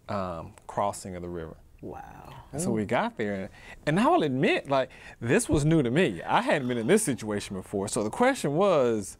um, 0.09 0.53
crossing 0.65 1.15
of 1.15 1.21
the 1.21 1.29
river. 1.29 1.57
Wow. 1.81 2.33
So 2.57 2.71
we 2.71 2.85
got 2.85 3.17
there, 3.17 3.33
and, 3.33 3.49
and 3.85 3.99
I 3.99 4.07
will 4.07 4.23
admit, 4.23 4.69
like 4.69 4.89
this 5.19 5.49
was 5.49 5.65
new 5.65 5.83
to 5.83 5.91
me. 5.91 6.21
I 6.23 6.41
hadn't 6.41 6.69
been 6.69 6.77
in 6.77 6.87
this 6.87 7.03
situation 7.03 7.55
before. 7.55 7.89
So 7.89 8.01
the 8.01 8.09
question 8.09 8.55
was, 8.55 9.17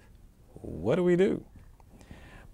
what 0.53 0.95
do 0.95 1.03
we 1.03 1.17
do? 1.17 1.43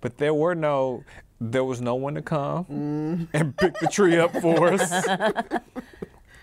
But 0.01 0.17
there 0.17 0.33
were 0.33 0.55
no, 0.55 1.03
there 1.39 1.63
was 1.63 1.79
no 1.81 1.95
one 1.95 2.15
to 2.15 2.21
come 2.21 3.27
and 3.33 3.55
pick 3.57 3.77
the 3.79 3.87
tree 3.87 4.17
up 4.17 4.31
for 4.41 4.73
us. 4.73 5.07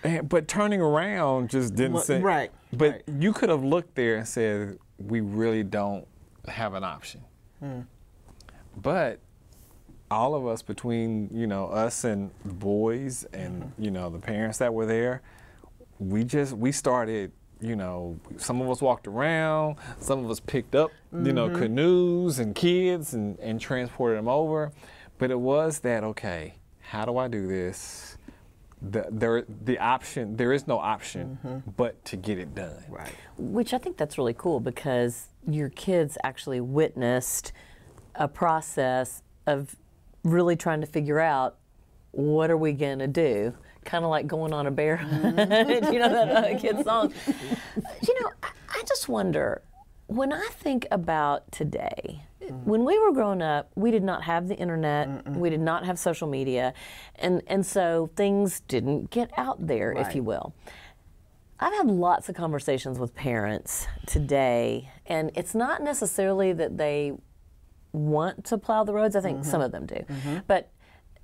And, 0.03 0.29
but 0.29 0.47
turning 0.47 0.81
around 0.81 1.49
just 1.49 1.75
didn't 1.75 1.93
Well, 1.93 2.03
say 2.03 2.21
right, 2.21 2.51
But 2.71 2.91
right. 2.91 3.03
you 3.19 3.33
could 3.33 3.49
have 3.49 3.63
looked 3.63 3.95
there 3.95 4.15
and 4.15 4.27
said, 4.27 4.77
we 4.97 5.19
really 5.19 5.63
don't 5.63 6.07
have 6.47 6.73
an 6.73 6.83
option. 6.85 7.21
But 8.77 9.19
all 10.11 10.33
of 10.35 10.47
us 10.47 10.61
between 10.63 11.29
you 11.31 11.45
know 11.45 11.67
us 11.67 12.03
and 12.03 12.31
boys 12.43 13.25
and 13.31 13.61
Mm-hmm. 13.63 13.83
you 13.83 13.91
know 13.91 14.09
the 14.09 14.17
parents 14.17 14.57
that 14.57 14.73
were 14.73 14.87
there 14.87 15.21
we 15.99 16.23
just 16.23 16.53
we 16.53 16.71
started 16.71 17.31
you 17.61 17.75
know 17.75 18.17
some 18.37 18.61
of 18.61 18.69
us 18.69 18.81
walked 18.81 19.07
around 19.07 19.75
some 19.99 20.23
of 20.23 20.31
us 20.31 20.39
picked 20.39 20.75
up 20.75 20.91
you 21.11 21.33
know 21.33 21.47
Mm-hmm. 21.49 21.61
canoes 21.61 22.39
and 22.39 22.55
kids 22.55 23.13
and, 23.13 23.37
and 23.39 23.59
transported 23.59 24.17
them 24.17 24.27
over 24.29 24.71
but 25.17 25.29
it 25.31 25.39
was 25.39 25.79
that 25.79 26.03
okay 26.03 26.55
how 26.79 27.05
do 27.05 27.17
i 27.17 27.27
do 27.27 27.47
this 27.47 28.17
the, 28.81 29.05
there 29.11 29.43
the 29.65 29.77
option 29.79 30.37
there 30.37 30.53
is 30.53 30.67
no 30.67 30.77
option 30.79 31.37
Mm-hmm. 31.45 31.71
but 31.75 32.03
to 32.05 32.15
get 32.15 32.37
it 32.39 32.55
done 32.55 32.83
Right. 32.89 33.13
Which 33.37 33.73
I 33.73 33.77
think 33.77 33.97
that's 33.97 34.17
really 34.17 34.35
cool 34.37 34.59
because 34.61 35.27
your 35.47 35.69
kids 35.69 36.17
actually 36.23 36.61
witnessed 36.61 37.51
a 38.15 38.27
process 38.27 39.21
of 39.47 39.75
really 40.23 40.55
trying 40.55 40.81
to 40.81 40.87
figure 40.87 41.19
out 41.19 41.57
what 42.11 42.49
are 42.51 42.57
we 42.57 42.73
going 42.73 42.99
to 42.99 43.07
do. 43.07 43.53
Kind 43.89 44.05
of 44.05 44.11
like 44.11 44.27
going 44.27 44.53
on 44.53 44.67
a 44.67 44.71
bear 44.71 44.97
mm-hmm. 44.97 45.37
hunt. 45.37 45.93
you 45.93 45.97
know 45.97 46.09
that 46.09 46.29
uh, 46.29 46.59
kid 46.59 46.83
song. 46.83 47.11
you 47.27 48.21
know, 48.21 48.29
I, 48.43 48.49
I 48.69 48.83
just 48.87 49.09
wonder 49.09 49.63
when 50.05 50.31
I 50.31 50.47
think 50.51 50.85
about 50.91 51.51
today. 51.51 52.21
Mm. 52.43 52.63
When 52.65 52.85
we 52.85 52.99
were 52.99 53.11
growing 53.11 53.41
up, 53.41 53.71
we 53.75 53.89
did 53.89 54.03
not 54.03 54.23
have 54.23 54.47
the 54.47 54.55
internet. 54.55 55.27
We 55.29 55.49
did 55.49 55.59
not 55.59 55.87
have 55.87 55.97
social 55.97 56.27
media, 56.27 56.75
and 57.15 57.41
and 57.47 57.65
so 57.65 58.11
things 58.15 58.59
didn't 58.67 59.09
get 59.09 59.31
out 59.37 59.65
there, 59.65 59.91
if 59.91 60.13
you 60.13 60.21
will. 60.21 60.53
I've 61.59 61.73
had 61.73 61.87
lots 61.87 62.29
of 62.29 62.35
conversations 62.35 62.99
with 62.99 63.15
parents 63.15 63.87
today, 64.05 64.91
and 65.07 65.31
it's 65.33 65.55
not 65.55 65.81
necessarily 65.81 66.53
that 66.53 66.77
they 66.77 67.13
want 67.91 68.45
to 68.45 68.57
plow 68.59 68.83
the 68.83 68.93
roads. 68.93 69.15
I 69.15 69.21
think 69.21 69.43
some 69.43 69.61
mm-hmm. 69.61 69.61
of 69.63 69.71
them 69.71 69.85
do. 69.87 69.95
Mm-hmm. 69.95 70.37
But 70.45 70.71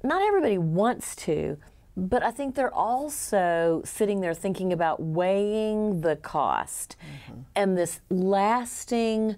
not 0.03 0.21
everybody 0.21 0.57
wants 0.57 1.15
to. 1.17 1.57
But 1.97 2.23
I 2.23 2.31
think 2.31 2.55
they're 2.55 2.73
also 2.73 3.81
sitting 3.85 4.19
there 4.19 4.33
thinking 4.33 4.73
about 4.73 5.01
weighing 5.01 6.01
the 6.01 6.17
cost 6.17 6.97
mm-hmm. 6.99 7.41
and 7.55 7.77
this 7.77 8.01
lasting 8.09 9.37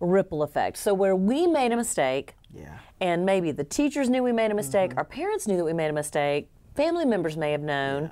ripple 0.00 0.42
effect. 0.42 0.78
So, 0.78 0.94
where 0.94 1.14
we 1.14 1.46
made 1.46 1.72
a 1.72 1.76
mistake, 1.76 2.34
Yeah. 2.54 2.78
and 3.00 3.26
maybe 3.26 3.50
the 3.52 3.64
teachers 3.64 4.08
knew 4.08 4.22
we 4.22 4.32
made 4.32 4.50
a 4.50 4.54
mistake, 4.54 4.90
mm-hmm. 4.90 4.98
our 4.98 5.04
parents 5.04 5.46
knew 5.46 5.56
that 5.56 5.64
we 5.64 5.72
made 5.72 5.90
a 5.90 5.92
mistake, 5.92 6.48
family 6.74 7.04
members 7.04 7.36
may 7.36 7.52
have 7.52 7.62
known. 7.62 8.10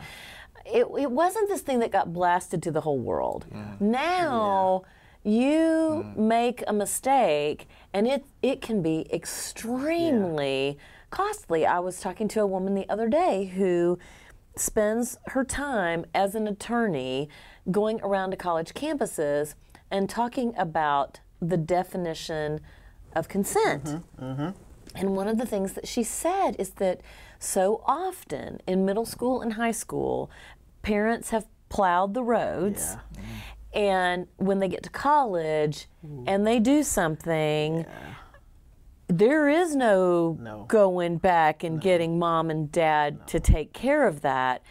It, 0.67 0.87
it 0.99 1.11
wasn't 1.11 1.49
this 1.49 1.61
thing 1.61 1.79
that 1.79 1.93
got 1.93 2.13
blasted 2.13 2.63
to 2.65 2.73
the 2.73 2.81
whole 2.81 2.99
world. 2.99 3.47
Now 3.79 4.83
you 5.23 6.05
mm-hmm. 6.05 6.29
make 6.29 6.65
a 6.67 6.73
mistake 6.73 7.69
and 7.93 8.07
it, 8.07 8.25
it 8.43 8.61
can 8.61 8.83
be 8.83 9.07
extremely 9.13 10.79
costly. 11.11 11.67
I 11.67 11.79
was 11.79 12.01
talking 12.01 12.29
to 12.29 12.41
a 12.41 12.47
woman 12.47 12.75
the 12.75 12.89
other 12.89 13.09
day 13.09 13.47
who 13.47 13.99
spends 14.57 15.19
her 15.29 15.45
time 15.45 16.07
as 16.15 16.35
an 16.35 16.49
attorney 16.49 17.29
going 17.71 18.01
around 18.03 18.31
to 18.31 18.37
college 18.37 18.75
campuses 18.75 19.55
and 19.91 20.09
talking 20.09 20.55
about 20.57 21.21
the 21.41 21.57
definition 21.57 22.61
of 23.15 23.29
consent. 23.29 23.85
Mm-hmm, 23.85 24.25
mm-hmm. 24.25 24.51
And 24.95 25.15
one 25.15 25.29
of 25.29 25.37
the 25.37 25.47
things 25.47 25.75
that 25.75 25.87
she 25.87 26.03
said 26.03 26.57
is 26.59 26.71
that 26.71 27.01
so 27.39 27.83
often 27.87 28.61
in 28.67 28.85
middle 28.87 29.05
school 29.05 29.43
and 29.43 29.55
high 29.55 29.73
school, 29.73 30.31
parents 30.83 31.31
have 31.31 31.47
plowed 31.69 32.15
the 32.15 32.23
roads. 32.23 32.97
And 33.75 34.27
when 34.37 34.59
they 34.59 34.69
get 34.69 34.83
to 34.85 34.91
college 34.91 35.87
and 36.27 36.47
they 36.47 36.59
do 36.59 36.83
something, 36.83 37.85
there 39.09 39.49
is 39.49 39.77
no, 39.77 40.37
No. 40.41 40.65
going 40.69 41.19
back 41.19 41.63
and 41.63 41.81
getting 41.81 42.19
mom 42.19 42.51
and 42.51 42.71
dad 42.71 43.27
to 43.29 43.41
take 43.41 43.73
care 43.73 44.07
of 44.07 44.23
that. 44.23 44.63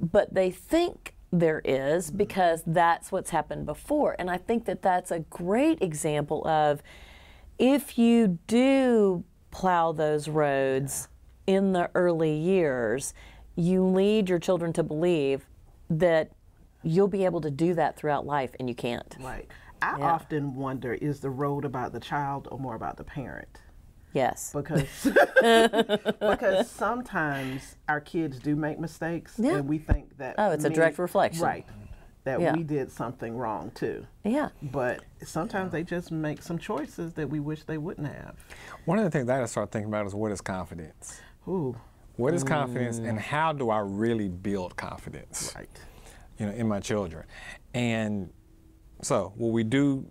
But 0.00 0.34
they 0.34 0.50
think 0.50 1.14
there 1.30 1.62
is 1.64 2.08
mm-hmm. 2.08 2.18
because 2.18 2.62
that's 2.66 3.10
what's 3.10 3.30
happened 3.30 3.66
before. 3.66 4.14
And 4.18 4.30
I 4.30 4.36
think 4.36 4.66
that 4.66 4.82
that's 4.82 5.10
a 5.10 5.20
great 5.20 5.82
example 5.82 6.46
of 6.46 6.82
if 7.58 7.98
you 7.98 8.38
do 8.46 9.24
plow 9.50 9.92
those 9.92 10.28
roads 10.28 11.08
in 11.46 11.72
the 11.72 11.90
early 11.94 12.34
years, 12.34 13.14
you 13.56 13.84
lead 13.84 14.28
your 14.28 14.38
children 14.38 14.72
to 14.74 14.82
believe 14.82 15.46
that 15.90 16.32
you'll 16.82 17.08
be 17.08 17.24
able 17.24 17.40
to 17.40 17.50
do 17.50 17.74
that 17.74 17.96
throughout 17.96 18.26
life, 18.26 18.50
and 18.58 18.68
you 18.68 18.74
can't. 18.74 19.16
Right. 19.20 19.46
I 19.80 19.98
Yeah. 19.98 20.12
often 20.12 20.54
wonder 20.54 20.94
is 20.94 21.20
the 21.20 21.30
road 21.30 21.64
about 21.64 21.92
the 21.92 22.00
child 22.00 22.48
or 22.50 22.58
more 22.58 22.74
about 22.74 22.96
the 22.96 23.04
parent? 23.04 23.60
Yes. 24.12 24.52
Because 24.54 24.84
because 26.20 26.70
sometimes 26.70 27.76
our 27.88 28.00
kids 28.00 28.38
do 28.38 28.56
make 28.56 28.78
mistakes 28.78 29.34
Yeah. 29.38 29.56
and 29.56 29.68
we 29.68 29.78
think 29.78 30.16
that 30.18 30.34
Oh, 30.38 30.50
it's 30.50 30.64
a 30.64 30.70
direct 30.70 30.98
reflection. 30.98 31.42
Right. 31.42 31.66
That 32.24 32.40
Yeah. 32.40 32.54
we 32.54 32.62
did 32.62 32.90
something 32.92 33.36
wrong 33.36 33.72
too. 33.74 34.06
Yeah. 34.24 34.50
But 34.62 35.02
sometimes 35.24 35.72
they 35.72 35.82
just 35.82 36.12
make 36.12 36.42
some 36.42 36.58
choices 36.58 37.14
that 37.14 37.28
we 37.28 37.40
wish 37.40 37.64
they 37.64 37.78
wouldn't 37.78 38.06
have. 38.06 38.36
one 38.84 38.98
of 38.98 39.04
the 39.04 39.10
things 39.10 39.26
that 39.26 39.34
i 39.34 39.36
had 39.36 39.42
to 39.42 39.48
start 39.48 39.70
thinking 39.70 39.88
about 39.88 40.06
is 40.06 40.14
what 40.14 40.30
is 40.32 40.40
confidence 40.40 41.20
Ooh, 41.48 41.74
what 42.16 42.34
is 42.34 42.42
confidence 42.44 42.98
mm. 43.00 43.08
and 43.08 43.18
how 43.18 43.52
do 43.52 43.70
i 43.70 43.78
really 43.78 44.28
build 44.28 44.76
confidence 44.76 45.52
right. 45.56 45.68
you 46.38 46.46
know, 46.46 46.52
in 46.52 46.66
my 46.68 46.80
children. 46.80 47.24
And 47.74 48.30
so 49.02 49.32
what 49.36 49.52
we 49.52 49.64
do, 49.64 50.06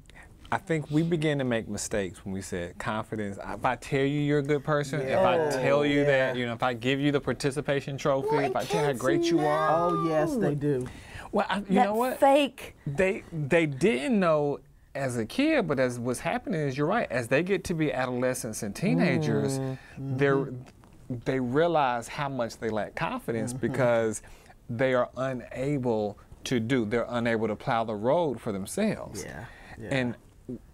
I 0.51 0.57
think 0.57 0.91
we 0.91 1.01
begin 1.01 1.37
to 1.37 1.45
make 1.45 1.69
mistakes 1.69 2.25
when 2.25 2.33
we 2.33 2.41
said 2.41 2.77
confidence. 2.77 3.37
If 3.37 3.63
I 3.63 3.77
tell 3.77 4.01
you 4.01 4.19
you're 4.19 4.39
a 4.39 4.43
good 4.43 4.65
person, 4.65 4.99
if 4.99 5.17
I 5.17 5.37
tell 5.49 5.85
you 5.85 6.03
that, 6.03 6.35
you 6.35 6.45
know, 6.45 6.53
if 6.53 6.61
I 6.61 6.73
give 6.73 6.99
you 6.99 7.13
the 7.13 7.21
participation 7.21 7.97
trophy, 7.97 8.27
Well, 8.31 8.39
if 8.41 8.55
I 8.55 8.65
tell 8.65 8.81
you 8.81 8.85
how 8.87 8.91
kids 8.91 9.01
great 9.01 9.23
you 9.23 9.39
are. 9.39 9.69
Oh 9.71 10.09
yes, 10.09 10.35
they 10.35 10.55
do. 10.55 10.87
Well, 11.31 11.45
I, 11.49 11.59
you 11.59 11.63
that 11.69 11.85
know 11.85 11.95
what? 11.95 12.19
fake. 12.19 12.75
they 12.85 13.23
they 13.31 13.65
didn't 13.65 14.19
know 14.19 14.59
as 14.93 15.17
a 15.17 15.25
kid, 15.25 15.69
but 15.69 15.79
as 15.79 15.97
what's 15.97 16.19
happening 16.19 16.59
is 16.59 16.77
you're 16.77 16.87
right. 16.87 17.09
As 17.09 17.29
they 17.29 17.43
get 17.43 17.63
to 17.65 17.73
be 17.73 17.93
adolescents 17.93 18.61
and 18.63 18.75
teenagers, 18.75 19.57
mm-hmm. 19.57 20.17
they're 20.17 20.35
mm-hmm. 20.35 21.15
they 21.23 21.39
realize 21.39 22.09
how 22.09 22.27
much 22.27 22.57
they 22.57 22.69
lack 22.69 22.93
confidence 22.95 23.53
mm-hmm. 23.53 23.67
because 23.67 24.21
they 24.69 24.93
are 24.93 25.09
unable 25.15 26.17
to 26.43 26.59
do. 26.59 26.83
They're 26.83 27.07
unable 27.07 27.47
to 27.47 27.55
plow 27.55 27.85
the 27.85 27.95
road 27.95 28.41
for 28.41 28.51
themselves. 28.51 29.23
Yeah, 29.23 29.45
yeah. 29.79 29.89
And 29.91 30.15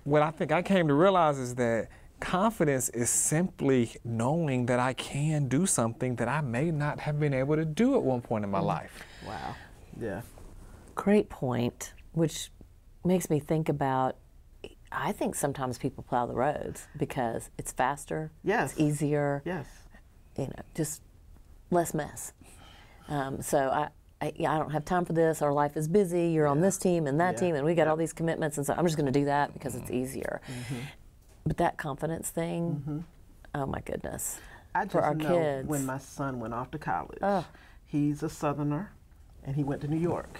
what 0.08 0.22
I 0.22 0.32
think 0.32 0.54
I 0.54 0.62
came 0.62 0.88
to 0.88 0.94
realize 0.94 1.38
is 1.38 1.56
that 1.56 1.90
confidence 2.22 2.88
is 2.90 3.10
simply 3.10 3.92
knowing 4.06 4.66
that 4.68 4.80
I 4.80 4.94
can 4.94 5.50
do 5.50 5.66
something 5.66 6.16
that 6.16 6.30
I 6.30 6.40
may 6.40 6.72
not 6.72 7.02
have 7.02 7.20
been 7.20 7.34
able 7.34 7.58
to 7.58 7.66
do 7.66 7.96
at 7.96 8.02
one 8.04 8.22
point 8.22 8.46
in 8.46 8.50
my 8.50 8.62
life. 8.62 9.04
Wow. 9.28 9.56
Yeah. 10.00 10.22
Great 10.96 11.30
point, 11.30 11.94
which 12.14 12.52
makes 13.04 13.30
me 13.30 13.40
think 13.42 13.68
about. 13.68 14.16
I 14.94 15.12
think 15.12 15.36
sometimes 15.36 15.78
people 15.78 16.06
plow 16.08 16.26
the 16.26 16.34
roads 16.36 16.88
because 16.98 17.50
it's 17.58 17.74
faster, 17.74 18.32
Yes. 18.46 18.72
it's 18.72 18.80
easier, 18.80 19.42
Yes. 19.44 19.68
you 20.38 20.46
know, 20.46 20.64
just 20.74 21.02
less 21.70 21.94
mess. 21.94 22.32
Um, 23.10 23.42
so 23.42 23.68
I, 23.68 23.90
I, 24.22 24.28
I 24.40 24.58
don't 24.58 24.72
have 24.72 24.84
time 24.86 25.06
for 25.06 25.14
this. 25.14 25.42
Our 25.42 25.54
life 25.54 25.78
is 25.78 25.88
busy. 25.88 26.30
You're 26.30 26.48
on 26.48 26.62
this 26.62 26.78
team 26.78 27.06
and 27.08 27.20
that 27.20 27.34
Yeah. 27.36 27.40
team, 27.40 27.56
and 27.56 27.66
we 27.66 27.76
got 27.76 27.88
all 27.88 27.96
these 27.96 28.14
commitments, 28.14 28.58
and 28.58 28.66
so 28.66 28.74
I'm 28.76 28.86
just 28.86 28.98
going 28.98 29.12
to 29.12 29.18
do 29.20 29.26
that 29.26 29.54
because 29.54 29.76
it's 29.76 29.86
Mm-hmm. 29.86 29.94
easier. 30.02 30.42
Mm-hmm. 30.48 30.76
But 31.46 31.58
that 31.58 31.78
confidence 31.78 32.30
thing, 32.30 32.82
mm-hmm. 32.82 33.00
oh 33.56 33.66
my 33.68 33.80
goodness, 33.82 34.40
I 34.76 34.84
just 34.84 34.92
for 34.94 35.02
our 35.02 35.14
know 35.16 35.28
kids. 35.28 35.68
when 35.68 35.86
my 35.86 35.98
son 36.00 36.40
went 36.40 36.54
off 36.54 36.72
to 36.72 36.78
college. 36.80 37.20
Ugh. 37.22 37.46
He's 37.86 38.22
a 38.24 38.30
Southerner, 38.30 38.92
and 39.46 39.56
he 39.56 39.64
went 39.64 39.82
to 39.82 39.88
New 39.88 39.98
York. 40.00 40.40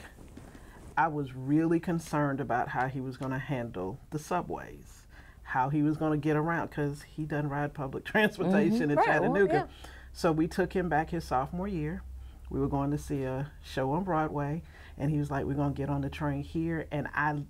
I 0.98 1.08
was 1.08 1.34
really 1.36 1.80
concerned 1.80 2.42
about 2.42 2.70
how 2.70 2.88
he 2.88 3.00
was 3.00 3.16
going 3.18 3.32
to 3.32 3.38
handle 3.38 4.00
the 4.10 4.18
subways, 4.20 5.04
how 5.44 5.70
he 5.70 5.84
was 5.84 5.96
going 5.98 6.12
to 6.12 6.18
get 6.18 6.36
around 6.36 6.72
because 6.72 7.04
he 7.04 7.24
doesn't 7.26 7.50
ride 7.50 7.74
public 7.76 8.04
transportation 8.14 8.90
mm-hmm. 8.90 8.92
in 8.92 8.96
Right, 8.98 9.08
well, 9.08 9.20
Chattanooga. 9.34 9.54
yeah. 9.54 9.90
So 10.14 10.32
we 10.32 10.48
took 10.48 10.74
him 10.74 10.90
back 10.90 11.12
his 11.12 11.24
sophomore 11.24 11.68
year. 11.68 12.02
We 12.50 12.60
were 12.60 12.68
going 12.68 12.92
to 12.92 12.98
see 12.98 13.24
a 13.24 13.52
show 13.64 13.92
on 13.92 14.04
Broadway, 14.04 14.64
and 14.98 15.12
he 15.12 15.18
was 15.18 15.30
like, 15.30 15.46
"We're 15.46 15.54
going 15.54 15.74
to 15.74 15.78
get 15.78 15.90
on 15.90 16.02
the 16.02 16.10
train 16.10 16.44
here," 16.44 16.88
and 16.92 17.08
I 17.14 17.44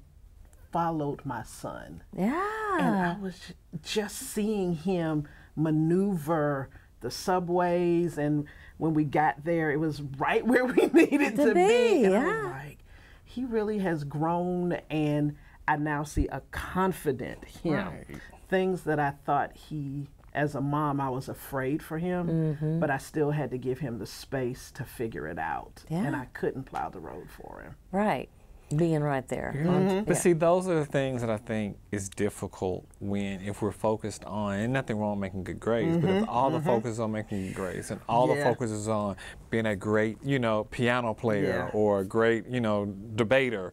followed 0.71 1.21
my 1.25 1.43
son. 1.43 2.03
Yeah, 2.15 2.77
and 2.79 2.95
I 2.95 3.17
was 3.21 3.53
just 3.83 4.17
seeing 4.17 4.75
him 4.75 5.27
maneuver 5.55 6.69
the 7.01 7.11
subways, 7.11 8.17
and 8.17 8.45
when 8.77 8.93
we 8.93 9.03
got 9.03 9.43
there, 9.43 9.71
it 9.71 9.79
was 9.79 10.01
right 10.01 10.45
where 10.47 10.65
we 10.65 10.87
needed 10.93 11.35
To 11.35 11.45
to, 11.47 11.53
be, 11.53 12.05
And 12.05 12.15
I 12.15 12.19
was 12.25 12.51
like, 12.51 12.77
he 13.23 13.45
really 13.45 13.79
has 13.79 14.03
grown, 14.03 14.73
and 14.89 15.35
I 15.67 15.77
now 15.77 16.03
see 16.03 16.27
a 16.27 16.41
confident 16.51 17.45
him. 17.45 17.73
Right. 17.75 18.05
Things 18.49 18.83
that 18.83 18.99
I 18.99 19.11
thought 19.25 19.55
he, 19.55 20.07
as 20.37 20.55
a 20.55 20.61
mom, 20.61 21.01
I 21.01 21.09
was 21.09 21.27
afraid 21.29 21.81
for 21.81 21.97
him, 21.97 22.27
Mm-hmm. 22.27 22.79
but 22.79 22.89
I 22.91 22.97
still 22.99 23.31
had 23.31 23.49
to 23.51 23.57
give 23.57 23.79
him 23.79 23.97
the 23.97 24.05
space 24.05 24.71
to 24.71 24.83
figure 24.83 25.27
it 25.27 25.39
out, 25.39 25.83
and 25.89 26.15
I 26.15 26.25
couldn't 26.33 26.63
plow 26.63 26.89
the 26.89 26.99
road 26.99 27.27
for 27.29 27.61
him. 27.61 27.75
Right. 27.91 28.29
Being 28.75 29.01
right 29.01 29.25
there. 29.29 29.53
Mm-hmm. 29.55 30.03
But 30.03 30.17
see, 30.17 30.33
those 30.33 30.67
are 30.67 30.75
the 30.75 30.85
things 30.85 31.21
that 31.21 31.29
I 31.29 31.37
think 31.37 31.77
is 31.91 32.09
difficult 32.09 32.85
when 32.99 33.39
if 33.41 33.61
we're 33.61 33.71
focused 33.71 34.25
on, 34.25 34.55
and 34.59 34.73
nothing 34.73 34.97
wrong 34.97 35.11
with 35.11 35.21
making 35.21 35.45
good 35.45 35.59
grades, 35.59 35.97
but 35.97 36.09
if 36.09 36.21
mm-hmm. 36.23 36.29
all 36.29 36.49
the 36.51 36.57
mm-hmm. 36.57 36.67
focus 36.67 36.91
is 36.91 36.99
on 36.99 37.13
making 37.13 37.47
good 37.47 37.55
grades 37.55 37.91
and 37.91 38.01
all 38.09 38.27
the 38.27 38.35
focus 38.35 38.69
is 38.71 38.89
on 38.89 39.15
being 39.49 39.67
a 39.67 39.75
great, 39.75 40.17
you 40.21 40.37
know, 40.37 40.65
piano 40.65 41.13
player 41.13 41.69
Yeah. 41.73 41.79
or 41.79 42.01
a 42.01 42.05
great, 42.05 42.45
you 42.47 42.59
know, 42.59 42.93
debater 43.15 43.71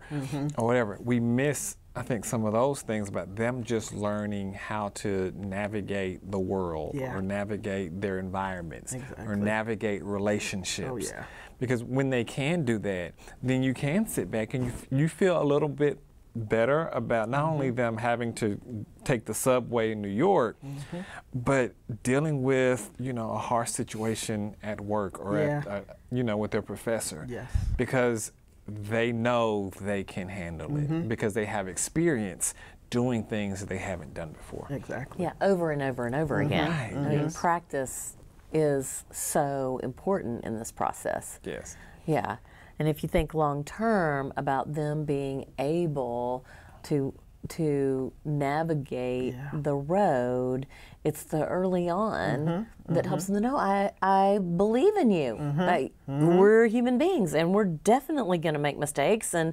or 0.56 0.66
whatever, 0.66 0.98
we 1.02 1.18
miss. 1.20 1.76
I 1.96 2.02
think 2.02 2.24
some 2.24 2.44
of 2.44 2.52
those 2.52 2.82
things 2.82 3.08
about 3.08 3.36
them 3.36 3.62
just 3.62 3.92
learning 3.94 4.54
how 4.54 4.88
to 4.96 5.32
navigate 5.36 6.28
the 6.30 6.38
world 6.40 6.94
Yeah. 6.94 7.14
or 7.14 7.22
navigate 7.22 8.00
their 8.00 8.18
environments 8.18 8.96
or 9.18 9.36
navigate 9.36 10.02
relationships 10.04 10.90
Oh, 10.90 10.96
yeah. 10.96 11.24
because 11.60 11.84
when 11.84 12.10
they 12.10 12.24
can 12.24 12.64
do 12.64 12.78
that, 12.80 13.14
then 13.42 13.62
you 13.62 13.74
can 13.74 14.06
sit 14.08 14.30
back 14.30 14.54
and 14.54 14.64
you 14.66 14.72
you 14.90 15.08
feel 15.08 15.40
a 15.40 15.44
little 15.44 15.68
bit 15.68 16.00
better 16.36 16.88
about 16.88 17.28
not 17.28 17.44
only 17.44 17.68
Mm-hmm. 17.68 17.76
them 17.76 17.96
having 17.96 18.32
to 18.34 18.58
take 19.04 19.24
the 19.24 19.34
subway 19.34 19.92
in 19.92 20.02
New 20.02 20.08
York, 20.08 20.56
Mm-hmm. 20.64 21.00
but 21.32 21.74
dealing 22.02 22.42
with 22.42 22.90
you 22.98 23.12
know 23.12 23.30
a 23.30 23.38
harsh 23.38 23.70
situation 23.70 24.56
at 24.64 24.80
work 24.80 25.20
or 25.20 25.38
at, 25.38 25.66
uh, 25.68 25.80
you 26.10 26.24
know 26.24 26.36
with 26.36 26.50
their 26.50 26.62
professor, 26.62 27.24
Yes. 27.28 27.48
because 27.76 28.32
they 28.66 29.12
know 29.12 29.70
they 29.80 30.04
can 30.04 30.28
handle 30.28 30.68
Mm-hmm. 30.68 30.94
it 31.02 31.08
because 31.08 31.34
they 31.34 31.44
have 31.44 31.68
experience 31.68 32.54
doing 32.90 33.24
things 33.24 33.60
that 33.60 33.68
they 33.68 33.78
haven't 33.78 34.14
done 34.14 34.32
before. 34.32 34.66
Exactly. 34.70 35.24
Yeah, 35.24 35.32
over 35.40 35.70
and 35.72 35.82
over 35.82 36.06
and 36.06 36.14
over 36.14 36.40
again. 36.40 36.70
Right, 36.70 36.92
I 36.94 37.08
mean, 37.08 37.18
yes. 37.20 37.36
practice 37.36 38.16
is 38.52 39.04
so 39.10 39.80
important 39.82 40.44
in 40.44 40.58
this 40.58 40.70
process. 40.70 41.40
Yes. 41.44 41.76
Yeah. 42.06 42.36
And 42.78 42.88
if 42.88 43.02
you 43.02 43.08
think 43.08 43.34
long 43.34 43.64
term 43.64 44.32
about 44.36 44.74
them 44.74 45.04
being 45.04 45.46
able 45.58 46.44
to 46.84 47.12
to 47.48 48.12
navigate 48.24 49.34
Yeah. 49.34 49.50
the 49.52 49.74
road, 49.74 50.66
it's 51.04 51.22
the 51.24 51.46
early 51.46 51.88
on 51.88 52.46
Mm-hmm, 52.46 52.94
that 52.94 53.06
helps 53.06 53.26
them 53.26 53.34
to 53.36 53.40
know 53.40 53.56
I 53.56 53.92
I 54.02 54.38
believe 54.38 54.96
in 54.96 55.10
you. 55.10 55.36
I, 55.58 55.90
We're 56.06 56.66
human 56.66 56.98
beings 56.98 57.34
and 57.34 57.54
we're 57.54 57.64
definitely 57.66 58.38
going 58.38 58.54
to 58.54 58.60
make 58.60 58.78
mistakes 58.78 59.34
and 59.34 59.52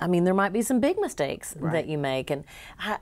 I 0.00 0.06
mean 0.06 0.24
there 0.24 0.34
might 0.34 0.52
be 0.52 0.62
some 0.62 0.80
big 0.80 0.98
mistakes 0.98 1.54
that 1.60 1.86
you 1.88 1.98
make 1.98 2.30
and 2.30 2.44
I 2.78 2.98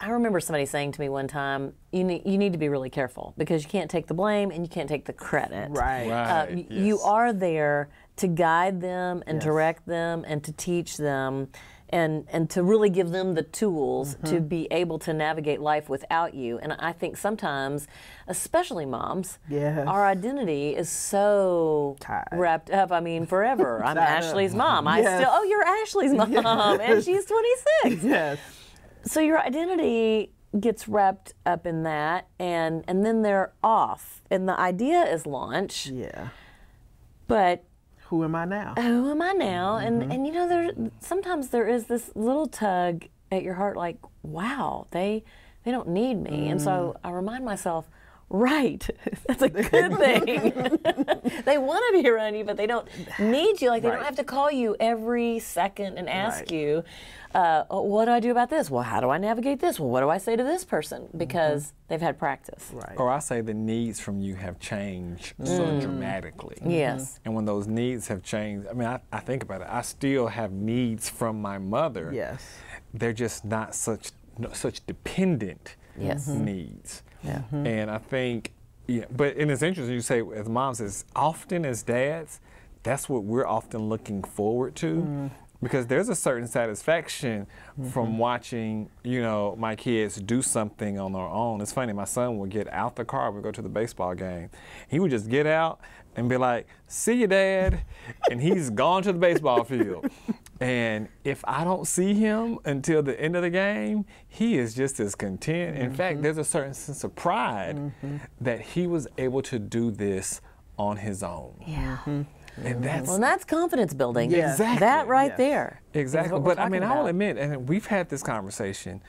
I 0.00 0.08
remember 0.10 0.40
somebody 0.40 0.66
saying 0.66 0.90
to 0.92 1.00
me 1.00 1.08
one 1.08 1.28
time, 1.28 1.74
you 1.92 2.02
need, 2.02 2.22
you 2.26 2.36
need 2.36 2.50
to 2.54 2.58
be 2.58 2.68
really 2.68 2.90
careful 2.90 3.34
because 3.38 3.62
you 3.62 3.70
can't 3.70 3.88
take 3.88 4.08
the 4.08 4.14
blame 4.14 4.50
and 4.50 4.64
you 4.64 4.68
can't 4.68 4.88
take 4.88 5.04
the 5.04 5.12
credit. 5.12 5.70
Right. 5.70 6.08
Uh, 6.10 6.46
Right. 6.46 6.54
y- 6.56 6.66
You 6.68 6.98
are 7.02 7.32
there 7.32 7.88
to 8.16 8.26
guide 8.26 8.80
them 8.80 9.22
and 9.28 9.36
Yes. 9.36 9.44
direct 9.44 9.86
them 9.86 10.24
and 10.26 10.42
to 10.42 10.50
teach 10.52 10.96
them 10.96 11.50
and 11.92 12.26
and 12.32 12.48
to 12.50 12.62
really 12.62 12.88
give 12.90 13.10
them 13.10 13.34
the 13.34 13.42
tools 13.42 14.14
to 14.24 14.36
Mm-hmm. 14.36 14.46
be 14.48 14.66
able 14.70 14.98
to 15.00 15.12
navigate 15.12 15.60
life 15.60 15.88
without 15.88 16.32
you. 16.34 16.58
And 16.58 16.72
I 16.72 16.92
think 16.92 17.16
sometimes, 17.16 17.86
especially 18.26 18.86
moms, 18.86 19.38
Yes. 19.48 19.86
our 19.86 20.06
identity 20.06 20.74
is 20.74 20.88
so 20.88 21.96
Tied. 22.00 22.26
wrapped 22.32 22.70
up. 22.70 22.90
I 22.92 23.00
mean, 23.00 23.26
forever. 23.26 23.84
I'm 23.88 23.98
Ashley's 23.98 24.54
mom. 24.54 24.88
I 24.88 25.02
still 25.02 25.28
oh, 25.30 25.42
you're 25.44 25.64
Ashley's 25.64 26.12
mom, 26.14 26.80
and 26.80 27.04
she's 27.04 27.26
26 27.26 28.04
Yes. 28.04 28.38
so 29.04 29.20
your 29.20 29.38
identity 29.38 30.32
gets 30.60 30.86
wrapped 30.88 31.32
up 31.46 31.66
in 31.66 31.82
that 31.82 32.28
and 32.38 32.84
and 32.86 33.06
then 33.06 33.22
they're 33.22 33.52
off 33.64 34.20
and 34.30 34.46
the 34.46 34.58
idea 34.60 35.02
is 35.02 35.26
launch 35.26 35.86
Yeah. 35.86 36.28
but 37.26 37.64
Who 38.12 38.24
am 38.24 38.34
I 38.34 38.44
now? 38.44 38.74
who 38.76 39.10
am 39.10 39.22
i 39.22 39.32
now 39.32 39.78
Mm-hmm. 39.78 40.02
and 40.02 40.12
and 40.12 40.26
you 40.26 40.34
know 40.34 40.46
there 40.46 40.70
sometimes 41.00 41.48
there 41.48 41.66
is 41.66 41.86
this 41.86 42.10
little 42.14 42.46
tug 42.46 43.06
at 43.30 43.42
your 43.42 43.54
heart 43.54 43.74
like 43.78 43.96
wow 44.22 44.86
they 44.90 45.24
they 45.64 45.70
don't 45.70 45.88
need 45.88 46.16
me 46.16 46.50
and 46.50 46.60
Mm. 46.60 46.64
so 46.64 46.96
i 47.02 47.10
remind 47.10 47.42
myself 47.42 47.88
right 48.32 48.88
that's 49.26 49.42
a 49.42 49.48
good 49.70 49.96
thing 49.98 50.24
they 51.44 51.58
want 51.58 51.84
to 51.94 52.02
be 52.02 52.08
around 52.08 52.34
you 52.34 52.44
but 52.44 52.56
they 52.56 52.66
don't 52.66 52.88
need 53.18 53.60
you 53.60 53.68
like 53.68 53.82
they 53.82 53.90
don't 53.90 54.02
have 54.02 54.16
to 54.16 54.24
call 54.24 54.50
you 54.50 54.74
every 54.80 55.38
second 55.38 55.98
and 55.98 56.08
ask 56.08 56.40
Right. 56.40 56.50
you 56.52 56.84
uh, 57.34 57.64
oh, 57.70 57.82
what 57.82 58.06
do 58.06 58.10
i 58.10 58.20
do 58.20 58.30
about 58.30 58.48
this 58.48 58.70
well 58.70 58.82
how 58.82 59.00
do 59.00 59.10
i 59.10 59.18
navigate 59.18 59.60
this 59.60 59.78
well 59.78 59.90
what 59.90 60.00
do 60.00 60.08
i 60.08 60.16
say 60.16 60.34
to 60.34 60.42
this 60.42 60.64
person 60.64 61.08
because 61.16 61.74
they've 61.88 62.00
had 62.00 62.18
practice 62.18 62.70
Mm-hmm. 62.70 62.78
Right. 62.78 62.98
Or 62.98 63.10
I 63.10 63.18
say 63.18 63.40
the 63.42 63.52
needs 63.54 64.00
from 64.00 64.20
you 64.20 64.34
have 64.36 64.58
changed 64.58 65.34
so 65.44 65.60
Mm. 65.62 65.80
dramatically. 65.82 66.56
yes 66.64 67.20
And 67.24 67.34
when 67.34 67.44
those 67.44 67.66
needs 67.66 68.08
have 68.08 68.22
changed, 68.22 68.66
I 68.68 68.72
mean, 68.72 68.88
I, 68.88 69.00
I 69.12 69.20
think 69.20 69.42
about 69.42 69.60
it. 69.60 69.68
I 69.70 69.82
still 69.82 70.26
have 70.28 70.52
needs 70.52 71.08
from 71.10 71.40
my 71.42 71.58
mother. 71.58 72.10
Yes. 72.14 72.46
They're 72.94 73.12
just 73.12 73.44
not 73.44 73.74
such 73.74 74.10
no, 74.38 74.50
such 74.52 74.84
dependent 74.86 75.76
Yes. 75.98 76.26
needs. 76.28 77.02
Yeah. 77.22 77.38
Mm-hmm. 77.38 77.66
And 77.66 77.90
I 77.90 77.98
think, 77.98 78.52
yeah, 78.86 79.04
but 79.10 79.36
and 79.36 79.50
it's 79.50 79.62
interesting 79.62 79.94
you 79.94 80.00
say 80.00 80.22
as 80.34 80.48
moms, 80.48 80.80
as 80.80 81.04
often 81.14 81.64
as 81.64 81.82
dads, 81.82 82.40
that's 82.82 83.08
what 83.08 83.24
we're 83.24 83.46
often 83.46 83.88
looking 83.88 84.22
forward 84.22 84.74
to. 84.76 84.94
Mm. 84.96 85.30
Because 85.62 85.86
there's 85.86 86.08
a 86.08 86.16
certain 86.16 86.48
satisfaction 86.48 87.46
mm-hmm. 87.46 87.88
from 87.90 88.18
watching, 88.18 88.90
you 89.04 89.22
know, 89.22 89.54
my 89.56 89.76
kids 89.76 90.16
do 90.16 90.42
something 90.42 90.98
on 90.98 91.12
their 91.12 91.22
own. 91.22 91.60
It's 91.60 91.72
funny, 91.72 91.92
my 91.92 92.04
son 92.04 92.38
would 92.38 92.50
get 92.50 92.66
out 92.72 92.96
the 92.96 93.04
car, 93.04 93.30
we 93.30 93.40
go 93.42 93.52
to 93.52 93.62
the 93.62 93.68
baseball 93.68 94.16
game. 94.16 94.50
He 94.88 94.98
would 94.98 95.12
just 95.12 95.28
get 95.28 95.46
out 95.46 95.80
and 96.16 96.28
be 96.28 96.36
like, 96.36 96.66
see 96.86 97.14
you, 97.14 97.26
dad. 97.26 97.82
and 98.30 98.40
he's 98.40 98.70
gone 98.70 99.02
to 99.02 99.12
the 99.12 99.18
baseball 99.18 99.64
field. 99.64 100.06
And 100.60 101.08
if 101.24 101.44
I 101.44 101.64
don't 101.64 101.88
see 101.88 102.14
him 102.14 102.60
until 102.64 103.02
the 103.02 103.20
end 103.20 103.34
of 103.34 103.42
the 103.42 103.50
game, 103.50 104.04
he 104.28 104.58
is 104.58 104.74
just 104.74 105.00
as 105.00 105.16
content. 105.16 105.76
In 105.76 105.92
fact, 105.92 106.14
mm-hmm. 106.14 106.22
there's 106.22 106.38
a 106.38 106.44
certain 106.44 106.74
sense 106.74 107.02
of 107.02 107.16
pride 107.16 107.76
mm-hmm. 107.76 108.18
that 108.40 108.60
he 108.60 108.86
was 108.86 109.08
able 109.18 109.42
to 109.42 109.58
do 109.58 109.90
this 109.90 110.40
on 110.78 110.98
his 110.98 111.22
own. 111.22 111.54
yeah 111.66 111.98
mm-hmm. 111.98 112.22
And 112.64 112.84
that's 112.84 113.06
well 113.06 113.14
and 113.16 113.24
that's 113.24 113.44
confidence 113.44 113.94
building 113.94 114.30
Yes. 114.30 114.52
Exactly. 114.60 114.80
that 114.80 115.08
right 115.08 115.30
Yes. 115.30 115.38
there 115.38 115.82
is 115.94 116.00
Exactly. 116.02 116.38
But 116.38 116.58
I 116.58 116.68
mean, 116.68 116.82
talking 116.82 116.96
I 116.96 117.00
will 117.00 117.06
admit, 117.08 117.38
and 117.38 117.68
we've 117.68 117.86
had 117.86 118.08
this 118.08 118.22
conversation, 118.22 119.02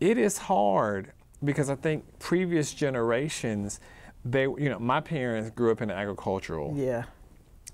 it 0.00 0.16
is 0.16 0.38
hard 0.38 1.12
because 1.44 1.70
I 1.70 1.74
think 1.74 2.04
previous 2.18 2.72
generations, 2.72 3.78
they, 4.30 4.42
you 4.42 4.68
know, 4.68 4.78
my 4.78 5.00
parents 5.00 5.50
grew 5.50 5.70
up 5.72 5.80
in 5.80 5.90
an 5.90 5.96
agricultural 5.96 6.74
Yeah. 6.76 7.04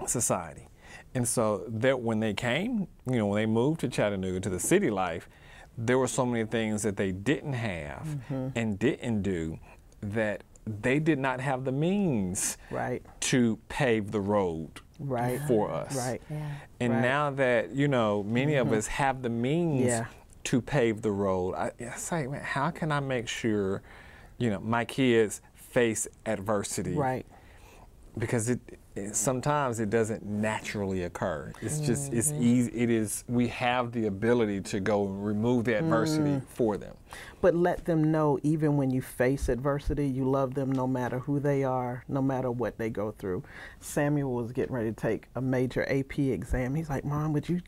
society. 0.06 0.68
And 1.14 1.26
so 1.26 1.64
that 1.68 2.00
when 2.00 2.20
they 2.20 2.34
came, 2.34 2.86
you 3.06 3.16
know, 3.18 3.26
when 3.26 3.42
they 3.42 3.46
moved 3.46 3.80
to 3.80 3.88
Chattanooga 3.88 4.40
to 4.40 4.50
the 4.50 4.60
city 4.60 4.90
life, 4.90 5.28
there 5.76 5.98
were 5.98 6.06
so 6.08 6.24
many 6.26 6.44
things 6.44 6.82
that 6.82 6.96
they 6.96 7.12
didn't 7.12 7.54
have 7.54 8.06
Mm-hmm. 8.06 8.48
and 8.56 8.78
didn't 8.78 9.22
do 9.22 9.58
that 10.00 10.42
they 10.66 10.98
did 10.98 11.18
not 11.18 11.40
have 11.40 11.64
the 11.64 11.72
means 11.72 12.56
Right. 12.70 13.02
to 13.20 13.58
pave 13.68 14.12
the 14.12 14.20
road 14.20 14.80
Right. 14.98 15.40
for 15.46 15.70
us. 15.70 15.96
Right. 15.96 16.22
And 16.80 16.92
Right. 16.94 17.02
now 17.02 17.30
that, 17.32 17.70
you 17.74 17.86
know, 17.88 18.22
many 18.22 18.54
of 18.54 18.72
us 18.72 18.86
have 18.86 19.22
the 19.22 19.28
means 19.28 19.86
Yeah. 19.86 20.06
to 20.44 20.60
pave 20.62 21.02
the 21.02 21.10
road, 21.10 21.54
I, 21.54 21.72
I 21.80 21.96
say, 21.96 22.26
man, 22.26 22.40
how 22.42 22.70
can 22.70 22.92
I 22.92 23.00
make 23.00 23.28
sure, 23.28 23.82
you 24.38 24.48
know, 24.50 24.60
my 24.60 24.84
kids 24.84 25.42
face 25.74 26.06
adversity 26.24 26.94
Right. 26.94 27.26
because 28.16 28.48
it, 28.48 28.60
it 28.94 29.16
sometimes 29.16 29.80
it 29.80 29.90
doesn't 29.90 30.24
naturally 30.24 31.02
occur. 31.02 31.52
It's 31.60 31.80
just 31.80 32.12
it's 32.12 32.30
Mm-hmm. 32.30 32.42
easy. 32.44 32.70
It 32.72 32.90
is 32.90 33.24
we 33.26 33.48
have 33.48 33.90
the 33.90 34.06
ability 34.06 34.60
to 34.72 34.78
go 34.78 35.04
remove 35.06 35.64
the 35.64 35.74
adversity 35.74 36.40
for 36.48 36.76
them. 36.76 36.94
But 37.40 37.56
let 37.56 37.84
them 37.86 38.12
know, 38.12 38.38
even 38.44 38.76
when 38.76 38.90
you 38.90 39.02
face 39.02 39.48
adversity, 39.48 40.06
you 40.06 40.30
love 40.30 40.54
them 40.54 40.70
no 40.70 40.86
matter 40.86 41.18
who 41.18 41.40
they 41.40 41.64
are, 41.64 42.04
no 42.08 42.22
matter 42.22 42.52
what 42.52 42.78
they 42.78 42.88
go 42.88 43.10
through. 43.10 43.42
Samuel 43.80 44.32
was 44.32 44.52
getting 44.52 44.74
ready 44.74 44.90
to 44.92 44.96
take 44.96 45.26
a 45.34 45.40
major 45.40 45.82
AP 45.90 46.18
exam. 46.20 46.76
He's 46.76 46.88
like, 46.88 47.04
Mom, 47.04 47.32
would 47.32 47.48
you, 47.48 47.60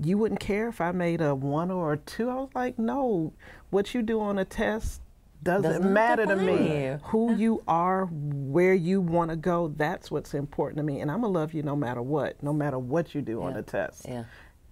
you 0.00 0.16
wouldn't 0.16 0.38
care 0.40 0.68
if 0.68 0.80
I 0.80 0.92
made 0.92 1.20
a 1.20 1.34
one 1.34 1.72
or 1.72 1.92
a 1.94 1.96
two? 1.98 2.30
I 2.30 2.34
was 2.36 2.50
like, 2.54 2.78
No, 2.78 3.32
what 3.70 3.94
you 3.94 4.02
do 4.02 4.20
on 4.20 4.38
a 4.38 4.44
test 4.44 5.00
doesn't 5.42 5.62
Does 5.70 5.80
not 5.80 5.90
matter 5.90 6.26
to 6.26 6.36
me. 6.36 6.84
you. 6.84 7.00
Who 7.04 7.34
you 7.34 7.62
are, 7.68 8.06
where 8.10 8.74
you 8.74 9.00
want 9.00 9.30
to 9.30 9.36
go, 9.36 9.68
that's 9.76 10.10
what's 10.10 10.34
important 10.34 10.78
to 10.78 10.82
me. 10.82 11.00
And 11.00 11.10
I'm 11.10 11.20
going 11.20 11.32
to 11.32 11.38
love 11.38 11.54
you 11.54 11.62
no 11.62 11.76
matter 11.76 12.02
what, 12.02 12.42
no 12.42 12.52
matter 12.52 12.78
what 12.78 13.14
you 13.14 13.22
do 13.22 13.42
on 13.42 13.50
Yeah. 13.52 13.56
the 13.58 13.62
test. 13.62 14.06
Yeah. 14.08 14.24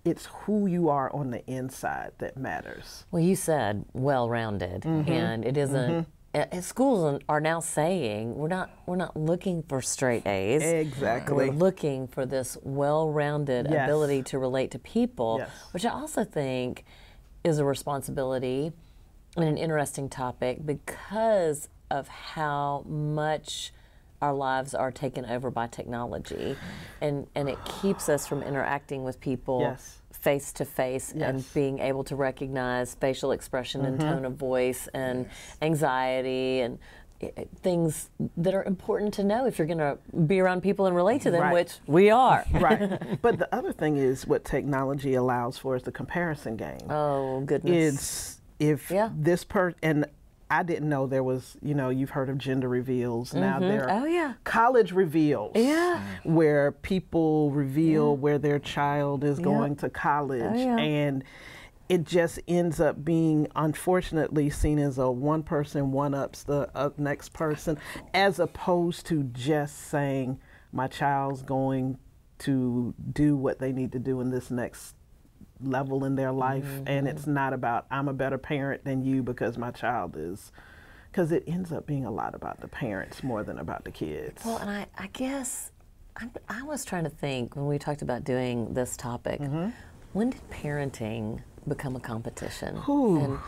It's 0.04 0.26
who 0.26 0.66
you 0.66 0.88
are 0.88 1.12
on 1.14 1.30
the 1.30 1.44
inside 1.46 2.12
that 2.18 2.36
matters. 2.36 3.04
Well, 3.10 3.22
you 3.22 3.34
said 3.36 3.84
well-rounded, 3.92 4.84
and 4.84 5.44
it 5.44 5.56
isn't- 5.56 6.06
uh, 6.34 6.60
Schools 6.60 7.20
are 7.28 7.40
now 7.40 7.60
saying 7.60 8.34
we're 8.36 8.46
not 8.46 8.70
we're 8.86 8.94
not 8.96 9.16
looking 9.16 9.62
for 9.62 9.80
straight 9.80 10.26
A's. 10.26 10.62
Exactly. 10.62 11.34
We're 11.48 11.52
looking 11.56 12.06
for 12.06 12.26
this 12.26 12.56
well-rounded 12.62 13.68
Yes. 13.70 13.84
ability 13.88 14.22
to 14.24 14.38
relate 14.38 14.70
to 14.72 14.78
people, 14.78 15.36
Yes. 15.38 15.48
which 15.72 15.84
I 15.86 15.90
also 15.90 16.24
think 16.24 16.84
is 17.42 17.58
a 17.58 17.64
responsibility 17.64 18.72
and 19.36 19.44
an 19.44 19.56
interesting 19.58 20.08
topic 20.08 20.64
because 20.64 21.68
of 21.90 22.08
how 22.08 22.84
much 22.88 23.72
our 24.22 24.32
lives 24.34 24.74
are 24.74 24.90
taken 24.90 25.24
over 25.26 25.50
by 25.50 25.66
technology, 25.66 26.56
and 27.00 27.26
and 27.34 27.48
it 27.48 27.58
keeps 27.64 28.08
us 28.08 28.26
from 28.26 28.42
interacting 28.42 29.04
with 29.04 29.20
people 29.20 29.60
Yes. 29.60 29.98
face 30.10 30.52
to 30.54 30.64
face 30.64 31.12
and 31.12 31.20
Yes. 31.20 31.34
Mm-hmm. 31.34 31.54
being 31.54 31.78
able 31.80 32.02
to 32.04 32.16
recognize 32.16 32.94
facial 32.94 33.30
expression 33.32 33.84
and 33.84 34.00
tone 34.00 34.24
of 34.24 34.34
voice 34.34 34.88
and 34.94 35.28
anxiety 35.60 36.60
and 36.62 36.78
i- 37.22 37.32
i- 37.36 37.46
things 37.62 38.08
that 38.38 38.54
are 38.54 38.64
important 38.64 39.12
to 39.14 39.22
know 39.24 39.46
if 39.46 39.58
you're 39.58 39.66
going 39.66 39.78
to 39.78 39.98
be 40.26 40.40
around 40.40 40.62
people 40.62 40.86
and 40.86 40.96
relate 40.96 41.20
to 41.22 41.30
them, 41.30 41.42
Right. 41.42 41.52
which 41.52 41.78
we 41.86 42.10
are. 42.10 42.44
right. 42.54 43.00
But 43.22 43.38
the 43.38 43.54
other 43.54 43.72
thing 43.72 43.96
is 43.98 44.26
what 44.26 44.44
technology 44.44 45.14
allows 45.14 45.58
for 45.58 45.76
is 45.76 45.82
the 45.84 45.92
comparison 45.92 46.56
game. 46.56 46.90
Oh 46.90 47.40
goodness. 47.42 47.94
It's 47.94 48.35
if 48.58 48.90
Yeah. 48.90 49.10
this 49.16 49.44
per 49.44 49.74
and 49.82 50.06
I 50.48 50.62
didn't 50.62 50.88
know 50.88 51.08
there 51.08 51.24
was, 51.24 51.56
you 51.60 51.74
know, 51.74 51.88
you've 51.88 52.10
heard 52.10 52.28
of 52.28 52.38
gender 52.38 52.68
reveals. 52.68 53.34
Now 53.34 53.58
there 53.58 53.90
are 53.90 54.02
Oh, 54.02 54.04
yeah. 54.04 54.34
college 54.44 54.92
reveals. 54.92 55.52
Yeah. 55.56 56.00
Where 56.22 56.70
people 56.70 57.50
reveal 57.50 58.16
where 58.16 58.38
their 58.38 58.60
child 58.60 59.24
is 59.24 59.40
going 59.40 59.74
to 59.76 59.90
college. 59.90 60.42
Oh, 60.44 60.54
yeah. 60.54 60.76
And 60.78 61.24
it 61.88 62.04
just 62.04 62.38
ends 62.46 62.80
up 62.80 63.04
being 63.04 63.48
unfortunately 63.56 64.48
seen 64.50 64.78
as 64.78 64.98
a 64.98 65.10
one 65.10 65.42
person 65.42 65.90
one 65.92 66.14
ups 66.14 66.44
the 66.44 66.68
uh, 66.76 66.90
next 66.96 67.32
person 67.32 67.78
as 68.14 68.38
opposed 68.38 69.06
to 69.06 69.24
just 69.24 69.76
saying 69.88 70.38
my 70.72 70.86
child's 70.86 71.42
going 71.42 71.98
to 72.38 72.94
do 73.12 73.36
what 73.36 73.58
they 73.60 73.72
need 73.72 73.90
to 73.92 73.98
do 73.98 74.20
in 74.20 74.30
this 74.30 74.50
next 74.50 74.94
level 75.62 76.04
in 76.04 76.16
their 76.16 76.32
life 76.32 76.66
and 76.86 77.08
it's 77.08 77.22
mm-hmm. 77.22 77.34
not 77.34 77.52
about 77.52 77.86
i'm 77.90 78.08
a 78.08 78.12
better 78.12 78.38
parent 78.38 78.84
than 78.84 79.02
you 79.02 79.22
because 79.22 79.56
my 79.56 79.70
child 79.70 80.14
is 80.16 80.52
because 81.10 81.32
it 81.32 81.42
ends 81.46 81.72
up 81.72 81.86
being 81.86 82.04
a 82.04 82.10
lot 82.10 82.34
about 82.34 82.60
the 82.60 82.68
parents 82.68 83.22
more 83.22 83.42
than 83.42 83.58
about 83.58 83.84
the 83.84 83.90
kids 83.90 84.44
Well, 84.44 84.58
and 84.58 84.68
I, 84.68 84.86
I 84.98 85.06
guess 85.08 85.70
I, 86.16 86.28
I 86.48 86.62
was 86.62 86.84
trying 86.84 87.04
to 87.04 87.10
think 87.10 87.56
when 87.56 87.66
we 87.66 87.78
talked 87.78 88.02
about 88.02 88.24
doing 88.24 88.72
this 88.72 88.96
topic, 88.96 89.40
mm-hmm. 89.40 89.70
when 90.12 90.30
did 90.30 90.50
parenting 90.50 91.42
become 91.68 91.96
a 91.96 92.00
competition? 92.00 92.76
And 93.22 93.38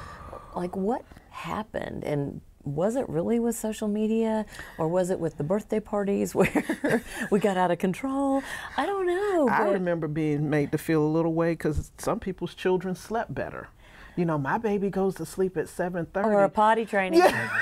like 0.54 0.76
what 0.76 1.04
happened? 1.30 2.04
And 2.04 2.40
was 2.64 2.96
it 2.96 3.08
really 3.08 3.38
with 3.38 3.56
social 3.56 3.88
media 3.88 4.44
or 4.78 4.88
was 4.88 5.10
it 5.10 5.18
with 5.20 5.38
the 5.38 5.44
birthday 5.44 5.80
parties 5.80 6.34
where 6.34 7.02
we 7.30 7.38
got 7.38 7.56
out 7.56 7.70
of 7.70 7.78
control? 7.78 8.42
I 8.76 8.84
don't 8.86 9.06
know. 9.06 9.48
i 9.48 9.68
remember 9.68 10.08
being 10.08 10.50
made 10.50 10.72
to 10.72 10.78
feel 10.78 11.02
a 11.02 11.08
little 11.08 11.32
way 11.32 11.52
because 11.52 11.90
some 11.98 12.20
people's 12.20 12.54
children 12.54 12.94
slept 12.94 13.34
better 13.34 13.68
you 14.16 14.24
know 14.24 14.36
my 14.36 14.58
baby 14.58 14.90
goes 14.90 15.14
to 15.14 15.24
sleep 15.24 15.56
at 15.56 15.66
7.30 15.66 16.24
or 16.24 16.42
a 16.44 16.48
potty 16.48 16.84
training. 16.84 17.20
Yeah. 17.20 17.50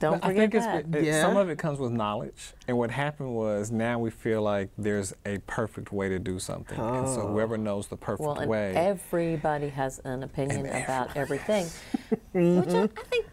Don't 0.00 0.14
I 0.24 0.28
forget 0.28 0.36
think 0.36 0.54
it's, 0.54 0.64
that. 0.66 0.96
it- 0.96 1.04
Yeah. 1.04 1.20
some 1.22 1.36
of 1.36 1.48
it 1.48 1.58
comes 1.58 1.78
with 1.78 1.92
knowledge. 1.92 2.54
And 2.66 2.76
what 2.76 2.90
happened 2.90 3.34
was 3.34 3.70
now 3.70 3.98
we 4.00 4.10
feel 4.10 4.42
like 4.42 4.70
there's 4.76 5.14
a 5.24 5.38
perfect 5.46 5.92
way 5.92 6.08
to 6.08 6.18
do 6.18 6.38
something. 6.40 6.78
And 6.78 7.06
so 7.08 7.28
whoever 7.28 7.56
knows 7.56 7.86
the 7.86 7.96
perfect 7.96 8.26
Well, 8.26 8.38
and 8.38 8.50
way. 8.50 8.74
everybody 8.74 9.68
has 9.68 10.00
an 10.00 10.22
opinion 10.24 10.66
about 10.66 11.16
everything, 11.16 11.66
which 12.32 12.74
I, 12.74 12.82
I 12.82 13.04
think 13.04 13.26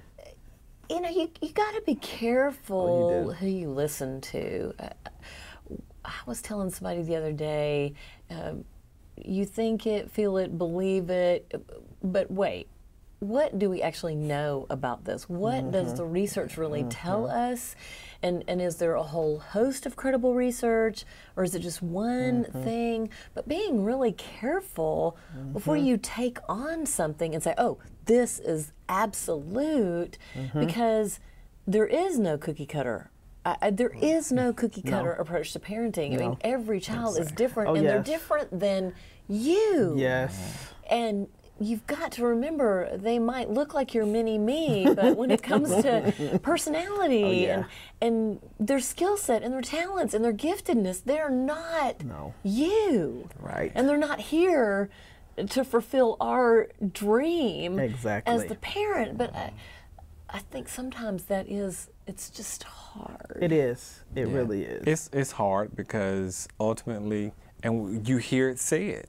you 0.89 1.01
know 1.01 1.09
you 1.09 1.29
you 1.41 1.49
got 1.49 1.73
to 1.75 1.81
be 1.81 1.95
careful 1.95 3.31
who 3.33 3.47
you 3.47 3.69
listen 3.69 4.21
to. 4.21 4.73
Uh, 4.79 4.89
I 6.05 6.11
was 6.25 6.41
telling 6.41 6.69
somebody 6.69 7.01
the 7.01 7.15
other 7.15 7.31
day, 7.31 7.93
um, 8.29 8.65
you 9.23 9.45
think 9.45 9.87
it, 9.87 10.11
feel 10.11 10.37
it, 10.37 10.57
believe 10.57 11.09
it, 11.09 11.53
but 12.03 12.29
wait. 12.29 12.67
What 13.19 13.57
do 13.57 13.69
we 13.69 13.81
actually 13.81 14.15
know 14.15 14.67
about 14.69 15.05
this? 15.05 15.29
What 15.29 15.71
does 15.71 15.93
the 15.93 16.03
research 16.03 16.57
really 16.57 16.83
tell 16.89 17.29
us? 17.29 17.73
And, 18.21 18.43
and 18.49 18.61
is 18.61 18.75
there 18.75 18.95
a 18.95 19.03
whole 19.03 19.39
host 19.39 19.85
of 19.85 19.95
credible 19.95 20.35
research, 20.35 21.05
or 21.37 21.45
is 21.45 21.55
it 21.55 21.59
just 21.59 21.81
one 21.81 22.43
thing? 22.43 23.09
But 23.33 23.47
being 23.47 23.85
really 23.85 24.11
careful 24.11 25.15
before 25.53 25.77
you 25.77 25.95
take 25.95 26.37
on 26.49 26.85
something 26.85 27.33
and 27.33 27.41
say, 27.41 27.53
oh, 27.57 27.77
this 28.05 28.39
is 28.39 28.71
absolute, 28.89 30.17
mm-hmm. 30.35 30.59
because 30.59 31.19
there 31.67 31.85
is 31.87 32.19
no 32.19 32.37
cookie 32.37 32.65
cutter. 32.65 33.09
I, 33.45 33.55
I, 33.61 33.69
there 33.71 33.89
mm-hmm. 33.89 34.03
is 34.03 34.31
no 34.31 34.49
mm-hmm. 34.49 34.57
cookie 34.59 34.81
cutter 34.81 35.11
approach 35.13 35.53
to 35.53 35.59
parenting. 35.59 36.13
I 36.13 36.17
mean, 36.17 36.37
every 36.41 36.79
child 36.79 37.17
is 37.17 37.31
different, 37.31 37.69
Oh, 37.69 37.75
and 37.75 37.85
they're 37.85 38.01
different 38.01 38.59
than 38.59 38.93
you. 39.27 39.95
yes 39.97 40.69
And 40.89 41.27
you've 41.59 41.85
got 41.87 42.11
to 42.13 42.25
remember 42.25 42.97
they 42.97 43.19
might 43.19 43.49
look 43.49 43.73
like 43.73 43.93
your 43.93 44.05
mini 44.05 44.37
me, 44.37 44.87
but 44.93 45.15
when 45.17 45.31
it 45.31 45.41
comes 45.41 45.69
to 45.69 46.39
personality 46.43 47.23
Oh, 47.23 47.31
yeah. 47.31 47.55
and 47.55 47.65
and 48.01 48.39
their 48.59 48.79
skill 48.79 49.17
set 49.17 49.43
and 49.43 49.53
their 49.53 49.61
talents 49.61 50.13
and 50.13 50.25
their 50.25 50.33
giftedness, 50.33 51.03
they're 51.03 51.29
not 51.29 52.03
No. 52.03 52.33
you. 52.43 53.29
Right. 53.39 53.71
And 53.75 53.87
they're 53.87 53.97
not 53.97 54.19
here 54.19 54.89
to 55.49 55.63
fulfill 55.63 56.17
our 56.21 56.69
dream 56.91 57.79
exactly. 57.79 58.33
as 58.33 58.45
the 58.45 58.55
parent. 58.55 59.17
But 59.17 59.35
I, 59.35 59.51
I 60.29 60.39
think 60.39 60.67
sometimes 60.67 61.25
that 61.25 61.47
is 61.49 61.89
it's 62.07 62.29
just 62.29 62.63
hard. 62.63 63.37
it 63.41 63.51
is 63.51 64.01
it 64.15 64.27
Yeah. 64.27 64.33
really 64.33 64.63
is 64.63 64.83
It's 64.85 65.09
it's 65.13 65.31
hard 65.31 65.75
because 65.75 66.47
ultimately, 66.59 67.33
and 67.63 68.07
you 68.07 68.17
hear 68.17 68.49
it 68.49 68.59
said, 68.59 69.07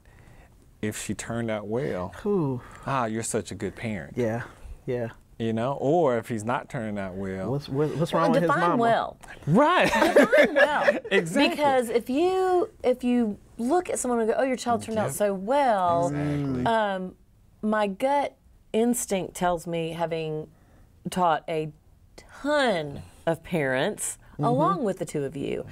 if 0.82 1.00
she 1.02 1.14
turned 1.14 1.50
out 1.50 1.66
well, 1.66 2.14
Ooh, 2.26 2.60
ah, 2.87 3.06
you're 3.06 3.22
such 3.22 3.50
a 3.50 3.54
good 3.54 3.74
parent. 3.74 4.14
yeah 4.16 4.42
yeah 4.87 5.08
You 5.38 5.53
know, 5.53 5.73
or 5.81 6.16
if 6.18 6.29
he's 6.29 6.44
not 6.44 6.68
turning 6.68 6.97
out 6.99 7.14
well, 7.14 7.51
what's 7.51 7.68
what, 7.68 7.94
what's 7.97 8.12
Well, 8.12 8.23
wrong 8.23 8.31
with 8.33 8.42
his 8.42 8.49
define 8.51 8.68
mama 8.70 8.81
well. 8.81 9.16
right? 9.49 9.92
Define 9.92 10.55
well. 10.55 10.99
Exactly. 11.11 11.49
Because 11.49 11.88
if 11.90 12.09
you 12.09 12.70
if 12.85 13.03
you 13.03 13.37
look 13.59 13.90
at 13.90 13.99
someone 13.99 14.20
and 14.20 14.29
go, 14.29 14.35
"Oh, 14.38 14.44
your 14.44 14.57
child 14.57 14.83
turned 14.85 14.99
out 14.99 15.12
so 15.12 15.35
well," 15.35 16.09
exactly. 16.09 16.66
um, 16.66 17.14
my 17.62 17.87
gut 17.88 18.37
instinct 18.73 19.35
tells 19.35 19.66
me, 19.66 19.90
having 19.90 20.47
taught 21.11 21.42
a 21.49 21.70
ton 22.42 23.03
of 23.27 23.42
parents 23.42 24.18
Mm-hmm. 24.35 24.44
along 24.47 24.83
with 24.83 24.99
the 24.99 25.05
two 25.05 25.23
of 25.23 25.37
you, 25.37 25.64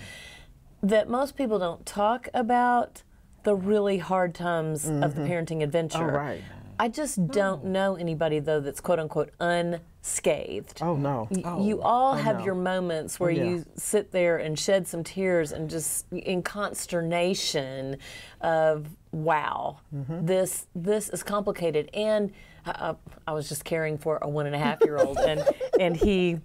that 0.84 1.08
most 1.08 1.36
people 1.36 1.58
don't 1.58 1.84
talk 1.84 2.28
about 2.32 3.02
the 3.42 3.56
really 3.56 3.98
hard 3.98 4.36
times 4.36 4.84
of 4.88 5.16
the 5.16 5.22
parenting 5.22 5.64
adventure. 5.64 6.12
Oh, 6.12 6.14
right. 6.16 6.42
I 6.82 6.88
just 6.88 7.24
don't 7.28 7.66
know 7.66 7.94
anybody 7.94 8.40
though 8.40 8.58
that's 8.58 8.80
quote 8.80 8.98
unquote 8.98 9.30
unscathed. 9.38 10.80
oh 10.82 10.96
no 10.96 11.28
Y- 11.30 11.58
You 11.60 11.80
all 11.80 12.14
have 12.16 12.38
no. 12.40 12.44
your 12.44 12.54
moments 12.56 13.20
where 13.20 13.30
yeah. 13.30 13.44
you 13.44 13.64
sit 13.76 14.10
there 14.10 14.38
and 14.38 14.58
shed 14.58 14.88
some 14.88 15.04
tears 15.04 15.52
and 15.52 15.70
just 15.70 16.06
in 16.12 16.42
consternation 16.42 17.98
of 18.40 18.88
wow, 19.12 19.78
Mm-hmm. 19.94 20.26
this 20.26 20.66
this 20.74 21.08
is 21.10 21.22
complicated. 21.22 21.88
And 21.94 22.32
uh, 22.66 22.94
I 23.28 23.32
was 23.32 23.48
just 23.48 23.64
caring 23.64 23.96
for 23.96 24.18
a 24.20 24.28
one 24.28 24.46
and 24.46 24.54
a 24.56 24.58
half 24.58 24.80
year 24.84 24.96
old, 24.98 25.18
and 25.18 25.44
and 25.78 25.96
he, 25.96 26.38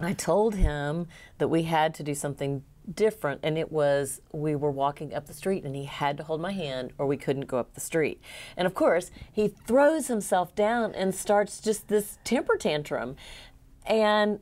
I 0.00 0.12
told 0.12 0.54
him 0.54 1.06
that 1.38 1.48
we 1.48 1.62
had 1.62 1.94
to 1.94 2.02
do 2.02 2.14
something 2.14 2.62
different 2.94 3.40
and 3.42 3.58
it 3.58 3.72
was 3.72 4.20
we 4.32 4.54
were 4.54 4.70
walking 4.70 5.12
up 5.12 5.26
the 5.26 5.34
street 5.34 5.64
and 5.64 5.74
he 5.74 5.84
had 5.84 6.16
to 6.16 6.22
hold 6.22 6.40
my 6.40 6.52
hand 6.52 6.92
or 6.98 7.06
we 7.06 7.16
couldn't 7.16 7.46
go 7.46 7.58
up 7.58 7.74
the 7.74 7.80
street 7.80 8.20
and 8.56 8.66
of 8.66 8.74
course 8.74 9.10
he 9.32 9.48
throws 9.48 10.06
himself 10.06 10.54
down 10.54 10.94
and 10.94 11.14
starts 11.14 11.60
just 11.60 11.88
this 11.88 12.18
temper 12.24 12.56
tantrum 12.56 13.16
and 13.86 14.40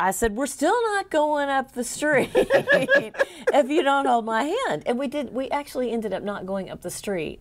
I 0.00 0.12
said, 0.12 0.36
"We're 0.36 0.46
still 0.46 0.80
not 0.94 1.10
going 1.10 1.48
up 1.48 1.72
the 1.72 1.82
street 1.82 2.30
if 2.34 3.68
you 3.68 3.82
don't 3.82 4.06
hold 4.06 4.24
my 4.24 4.44
hand." 4.44 4.84
And 4.86 4.98
we 4.98 5.08
did. 5.08 5.32
We 5.32 5.50
actually 5.50 5.90
ended 5.90 6.12
up 6.12 6.22
not 6.22 6.46
going 6.46 6.70
up 6.70 6.82
the 6.82 6.90
street. 6.90 7.40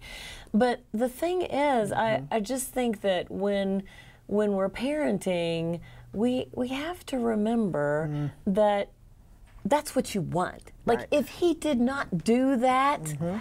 But 0.53 0.81
the 0.93 1.09
thing 1.09 1.43
is, 1.43 1.91
I, 1.91 2.17
mm-hmm. 2.17 2.33
I 2.33 2.39
just 2.39 2.69
think 2.69 3.01
that 3.01 3.29
when 3.29 3.83
when 4.25 4.53
we're 4.53 4.69
parenting, 4.69 5.81
we 6.13 6.47
we 6.51 6.69
have 6.69 7.05
to 7.07 7.19
remember 7.19 8.09
mm-hmm. 8.09 8.53
that 8.53 8.91
that's 9.65 9.95
what 9.95 10.15
you 10.15 10.21
want. 10.21 10.71
Like 10.85 10.99
Right. 10.99 11.07
if 11.11 11.29
he 11.29 11.53
did 11.53 11.79
not 11.79 12.23
do 12.23 12.55
that, 12.57 13.03
mm-hmm. 13.03 13.37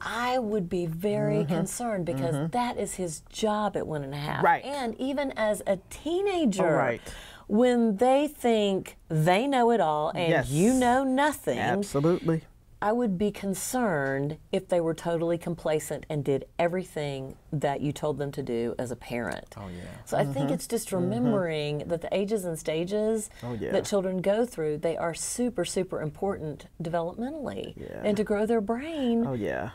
I 0.00 0.38
would 0.38 0.68
be 0.68 0.86
very 0.86 1.38
mm-hmm. 1.38 1.54
concerned 1.54 2.04
because 2.04 2.34
mm-hmm. 2.34 2.48
that 2.48 2.76
is 2.76 2.94
his 2.94 3.22
job 3.30 3.76
at 3.76 3.86
one 3.86 4.04
and 4.04 4.12
a 4.12 4.18
half. 4.18 4.44
Right. 4.44 4.64
And 4.64 4.98
even 5.00 5.32
as 5.32 5.62
a 5.66 5.78
teenager, 5.88 6.74
Oh, 6.74 6.76
right. 6.76 7.00
when 7.46 7.96
they 7.96 8.28
think 8.28 8.96
they 9.08 9.46
know 9.46 9.70
it 9.70 9.80
all 9.80 10.10
and 10.10 10.28
Yes. 10.30 10.50
you 10.50 10.74
know 10.74 11.04
nothing, 11.04 11.58
Absolutely. 11.58 12.42
I 12.84 12.92
would 12.92 13.16
be 13.16 13.30
concerned 13.30 14.36
if 14.52 14.68
they 14.68 14.78
were 14.78 14.92
totally 14.92 15.38
complacent 15.38 16.04
and 16.10 16.22
did 16.22 16.44
everything 16.58 17.34
that 17.50 17.80
you 17.80 17.92
told 17.92 18.18
them 18.18 18.30
to 18.32 18.42
do 18.42 18.74
as 18.78 18.90
a 18.90 18.96
parent. 18.96 19.54
Oh, 19.56 19.68
yeah. 19.68 19.84
So 20.04 20.18
I 20.18 20.24
think 20.26 20.46
mm-hmm. 20.46 20.52
it's 20.52 20.66
just 20.66 20.88
mm-hmm. 20.88 20.96
remembering 20.96 21.78
that 21.88 22.02
the 22.02 22.14
ages 22.14 22.44
and 22.44 22.58
stages 22.58 23.30
Oh, 23.42 23.54
yeah. 23.54 23.72
that 23.72 23.86
children 23.86 24.20
go 24.20 24.44
through, 24.44 24.76
they 24.76 24.98
are 24.98 25.14
super, 25.14 25.64
super 25.64 26.02
important 26.02 26.66
developmentally. 26.82 27.72
Yeah. 27.74 28.02
And 28.04 28.18
to 28.18 28.24
grow 28.24 28.44
their 28.44 28.60
brain, 28.60 29.24
Oh 29.26 29.32
yeah. 29.32 29.70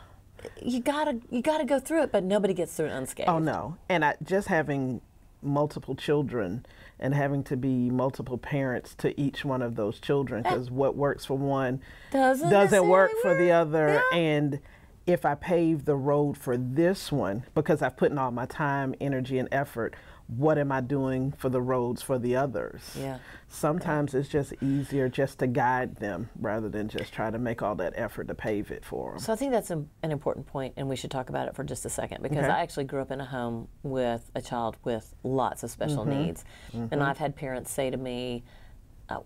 you 0.62 0.78
gotta 0.78 1.18
you 1.30 1.42
gotta 1.42 1.64
go 1.64 1.80
through 1.80 2.04
it, 2.04 2.12
but 2.12 2.22
nobody 2.22 2.54
gets 2.54 2.74
through 2.74 2.86
it 2.86 2.92
unscathed. 2.92 3.28
Oh 3.28 3.40
no. 3.40 3.76
And 3.88 4.04
I 4.04 4.14
just 4.22 4.46
having 4.46 5.00
multiple 5.42 5.96
children 5.96 6.64
and 7.00 7.14
having 7.14 7.42
to 7.44 7.56
be 7.56 7.90
multiple 7.90 8.38
parents 8.38 8.94
to 8.96 9.18
each 9.20 9.44
one 9.44 9.62
of 9.62 9.74
those 9.74 9.98
children 9.98 10.42
because 10.42 10.70
what 10.70 10.94
works 10.96 11.24
for 11.24 11.36
one 11.36 11.80
Doesn't 12.12 12.50
doesn't 12.50 12.86
work 12.88 13.10
for 13.22 13.34
the 13.34 13.50
other 13.50 14.00
Yeah. 14.12 14.18
and 14.18 14.60
if 15.06 15.24
I 15.24 15.34
pave 15.34 15.86
the 15.86 15.96
road 15.96 16.36
for 16.36 16.56
this 16.56 17.10
one 17.10 17.44
because 17.54 17.82
I've 17.82 17.96
put 17.96 18.12
in 18.12 18.18
all 18.18 18.30
my 18.30 18.46
time, 18.46 18.94
energy 19.00 19.38
and 19.38 19.48
effort, 19.50 19.94
what 20.36 20.58
am 20.58 20.70
I 20.70 20.80
doing 20.80 21.32
for 21.36 21.48
the 21.48 21.60
roads 21.60 22.02
for 22.02 22.16
the 22.18 22.36
others? 22.36 22.96
Yeah. 22.96 23.18
Sometimes 23.48 24.14
it's 24.14 24.28
just 24.28 24.52
easier 24.62 25.08
just 25.08 25.40
to 25.40 25.46
guide 25.48 25.96
them 25.96 26.30
rather 26.38 26.68
than 26.68 26.88
just 26.88 27.12
try 27.12 27.30
to 27.30 27.38
make 27.38 27.62
all 27.62 27.74
that 27.76 27.94
effort 27.96 28.28
to 28.28 28.34
pave 28.34 28.70
it 28.70 28.84
for 28.84 29.10
them. 29.10 29.18
So 29.18 29.32
I 29.32 29.36
think 29.36 29.50
that's 29.50 29.70
an, 29.70 29.88
an 30.04 30.12
important 30.12 30.46
point, 30.46 30.74
and 30.76 30.88
we 30.88 30.94
should 30.94 31.10
talk 31.10 31.30
about 31.30 31.48
it 31.48 31.56
for 31.56 31.64
just 31.64 31.84
a 31.84 31.90
second 31.90 32.22
because 32.22 32.38
Okay. 32.44 32.48
I 32.52 32.60
actually 32.60 32.84
grew 32.84 33.00
up 33.02 33.10
in 33.10 33.20
a 33.20 33.24
home 33.24 33.66
with 33.82 34.30
a 34.36 34.40
child 34.40 34.76
with 34.84 35.14
lots 35.24 35.64
of 35.64 35.70
special 35.70 36.04
Mm-hmm. 36.04 36.22
needs, 36.22 36.44
and 36.72 37.02
I've 37.02 37.18
had 37.18 37.34
parents 37.34 37.72
say 37.72 37.90
to 37.90 37.96
me, 37.96 38.44
uh, 39.08 39.18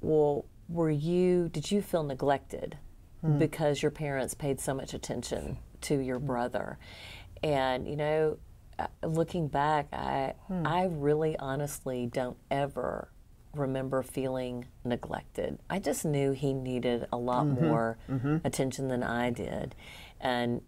"Well, 0.00 0.44
were 0.68 0.90
you? 0.90 1.48
Did 1.48 1.70
you 1.70 1.82
feel 1.82 2.02
neglected 2.02 2.78
Hmm. 3.20 3.38
because 3.38 3.82
your 3.82 3.90
parents 3.90 4.34
paid 4.34 4.58
so 4.60 4.72
much 4.74 4.94
attention 4.94 5.58
to 5.82 5.98
your 5.98 6.18
brother?" 6.18 6.78
And 7.42 7.86
you 7.88 7.96
know, 7.96 8.38
looking 9.02 9.48
back, 9.48 9.88
I 9.92 10.34
Hmm. 10.48 10.66
I 10.66 10.84
really 10.84 11.36
honestly 11.38 12.06
don't 12.06 12.36
ever 12.50 13.08
remember 13.54 14.02
feeling 14.02 14.66
neglected. 14.84 15.58
I 15.68 15.78
just 15.80 16.04
knew 16.04 16.32
he 16.32 16.52
needed 16.52 17.06
a 17.12 17.16
lot 17.16 17.46
Mm-hmm. 17.46 17.66
more 17.66 17.98
attention 18.44 18.88
than 18.88 19.02
I 19.02 19.30
did. 19.30 19.74
And 20.20 20.62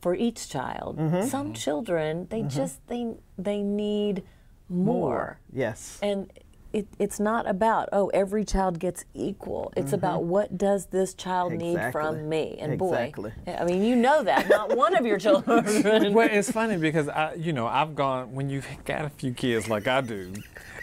for 0.00 0.14
each 0.14 0.48
child, 0.48 0.96
Mm-hmm. 0.98 1.26
some 1.28 1.52
children 1.54 2.26
they 2.30 2.42
just 2.42 2.86
they 2.86 3.14
they 3.36 3.62
need 3.62 4.22
more. 4.68 5.40
Yes. 5.52 5.98
And 6.02 6.30
it, 6.72 6.86
it's 6.98 7.18
not 7.18 7.48
about 7.48 7.88
oh 7.92 8.08
every 8.08 8.44
child 8.44 8.78
gets 8.78 9.04
equal. 9.14 9.72
It's 9.76 9.92
about 9.92 10.24
what 10.24 10.58
does 10.58 10.86
this 10.86 11.14
child 11.14 11.52
need 11.52 11.78
Mm-hmm. 11.78 11.90
From 11.92 12.28
me? 12.28 12.56
And 12.60 12.74
Exactly. 12.74 13.32
boy, 13.46 13.52
I 13.58 13.64
mean 13.64 13.82
you 13.84 13.96
know 13.96 14.22
that 14.22 14.48
not 14.48 14.76
one 14.76 14.94
of 14.96 15.06
your 15.06 15.18
children. 15.26 16.12
well, 16.12 16.28
it's 16.30 16.50
funny 16.50 16.76
because 16.76 17.08
I, 17.08 17.34
you 17.34 17.52
know, 17.52 17.66
I've 17.66 17.94
gone 17.94 18.34
when 18.34 18.50
you've 18.50 18.66
got 18.84 19.04
a 19.04 19.10
few 19.10 19.32
kids 19.32 19.68
like 19.68 19.86
I 19.88 20.00
do. 20.00 20.32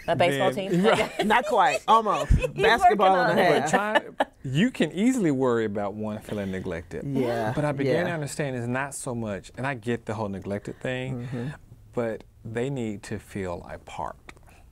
a 0.08 0.16
baseball 0.16 0.52
then- 0.52 0.70
team. 0.70 0.84
Right. 0.84 1.26
Not 1.34 1.46
quite. 1.46 1.80
Almost. 1.88 2.32
Basketball 2.54 3.14
and 3.16 3.38
a 3.38 3.42
working 3.42 3.52
on 3.52 3.62
it. 3.64 3.70
half. 3.70 3.70
Try, 3.70 4.26
you 4.44 4.70
can 4.70 4.92
easily 4.92 5.30
worry 5.32 5.64
about 5.64 5.94
one 5.94 6.18
feeling 6.20 6.50
neglected. 6.52 7.04
Yeah, 7.06 7.52
But 7.54 7.64
I 7.64 7.72
began 7.72 8.06
to 8.06 8.12
understand 8.12 8.54
it's 8.56 8.66
not 8.68 8.94
so 8.94 9.14
much, 9.14 9.50
and 9.56 9.66
I 9.66 9.74
get 9.74 10.06
the 10.06 10.14
whole 10.14 10.28
neglected 10.28 10.78
thing, 10.80 11.22
Mm-hmm. 11.26 11.46
but 11.92 12.22
they 12.44 12.70
need 12.70 13.02
to 13.04 13.18
feel 13.18 13.66
a 13.70 13.78
part. 13.78 14.16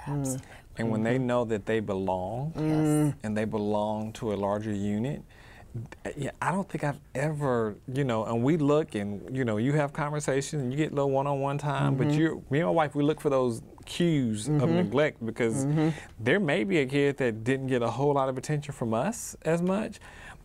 Mm. 0.07 0.41
And 0.77 0.91
when 0.91 1.01
Mm-hmm. 1.01 1.05
they 1.05 1.19
know 1.19 1.45
that 1.45 1.67
they 1.67 1.81
belong 1.81 2.53
Mm. 2.57 3.15
and 3.23 3.37
they 3.37 3.45
belong 3.45 4.13
to 4.15 4.33
a 4.33 4.37
larger 4.37 4.73
unit, 4.73 5.23
yeah, 6.17 6.31
I 6.41 6.53
don't 6.53 6.69
think 6.69 6.85
I've 6.85 7.01
ever, 7.17 7.75
you 7.93 8.05
know, 8.05 8.25
and 8.25 8.45
we 8.45 8.57
look 8.57 8.95
and, 8.95 9.37
you 9.37 9.45
know, 9.45 9.57
you 9.57 9.73
have 9.73 9.93
conversations 9.93 10.63
and 10.63 10.71
you 10.73 10.77
get 10.79 10.93
a 10.93 10.95
little 10.95 11.11
one 11.11 11.27
on 11.27 11.41
one 11.41 11.59
time, 11.59 11.95
Mm-hmm. 11.95 12.03
but 12.03 12.17
you, 12.17 12.45
me 12.51 12.61
and 12.61 12.67
my 12.69 12.73
wife, 12.73 12.95
we 12.95 13.03
look 13.03 13.21
for 13.21 13.31
those 13.31 13.61
cues 13.85 14.49
of 14.49 14.71
neglect 14.71 15.25
because 15.25 15.67
Mm-hmm. 15.67 15.89
there 16.21 16.39
may 16.41 16.63
be 16.65 16.79
a 16.79 16.87
kid 16.87 17.17
that 17.19 17.43
didn't 17.45 17.67
get 17.67 17.83
a 17.83 17.91
whole 17.91 18.15
lot 18.15 18.29
of 18.29 18.39
attention 18.39 18.73
from 18.73 18.95
us 18.95 19.37
as 19.43 19.61
much. 19.63 19.99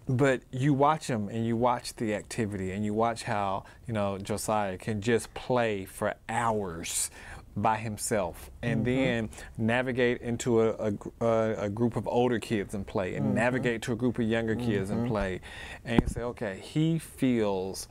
But 0.08 0.42
you 0.52 0.74
watch 0.74 1.06
them 1.06 1.30
and 1.30 1.46
you 1.46 1.56
watch 1.56 1.96
the 1.96 2.16
activity 2.16 2.72
and 2.72 2.84
you 2.84 2.96
watch 2.96 3.22
how, 3.24 3.66
you 3.88 3.94
know, 3.94 4.18
Josiah 4.18 4.76
can 4.80 5.02
just 5.02 5.32
play 5.36 5.86
for 5.86 6.16
hours 6.28 7.12
by 7.58 7.78
himself 7.78 8.52
and 8.62 8.86
mm-hmm. 8.86 9.04
then 9.04 9.30
navigate 9.58 10.22
into 10.22 10.62
a, 10.62 10.70
a, 10.72 11.26
a, 11.26 11.66
a 11.66 11.70
group 11.70 11.96
of 11.96 12.08
older 12.08 12.40
kids 12.40 12.74
and 12.74 12.86
play 12.86 13.16
and 13.16 13.26
mm-hmm. 13.26 13.36
navigate 13.36 13.82
to 13.82 13.92
a 13.92 13.96
group 13.96 14.20
of 14.20 14.26
younger 14.26 14.56
kids 14.56 14.90
and 14.90 15.00
mm-hmm. 15.00 15.10
play 15.10 15.42
and 15.86 16.02
you 16.02 16.08
say 16.08 16.22
okay 16.22 16.60
he 16.64 16.98
feels 17.00 17.88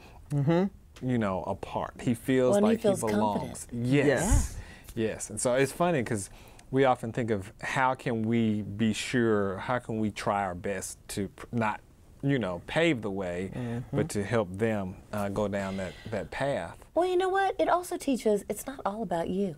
you 1.03 1.19
know 1.19 1.45
a 1.47 1.55
part. 1.55 1.95
He 2.01 2.15
feels 2.15 2.51
Well, 2.51 2.59
and 2.59 2.67
he 2.67 2.73
like 2.73 2.83
feels 2.83 3.01
belongs. 3.01 3.67
confident. 3.67 3.87
yes. 3.87 4.57
Yes. 4.95 5.31
And 5.31 5.41
so 5.41 5.55
it's 5.55 5.73
funny 5.73 6.01
because 6.01 6.31
we 6.71 6.85
often 6.85 7.13
think 7.13 7.31
of 7.31 7.53
how 7.63 7.95
can 7.95 8.23
we 8.23 8.63
be 8.63 8.93
sure 8.93 9.59
how 9.59 9.79
can 9.79 9.99
we 9.99 10.11
try 10.11 10.43
our 10.43 10.55
best 10.55 10.99
to 11.09 11.29
pr- 11.29 11.47
not 11.53 11.81
you 12.23 12.39
know 12.39 12.61
pave 12.67 13.01
the 13.03 13.11
way 13.11 13.51
but 13.93 14.09
to 14.09 14.23
help 14.25 14.49
them 14.57 14.97
uh, 15.13 15.29
go 15.29 15.47
down 15.49 15.77
that, 15.77 15.93
that 16.11 16.31
path 16.31 16.77
Well, 16.95 17.07
you 17.09 17.17
know 17.17 17.29
what? 17.29 17.55
It 17.59 17.69
also 17.69 17.97
teaches 17.97 18.45
it's 18.49 18.67
not 18.67 18.81
all 18.85 19.03
about 19.03 19.29
you. 19.29 19.57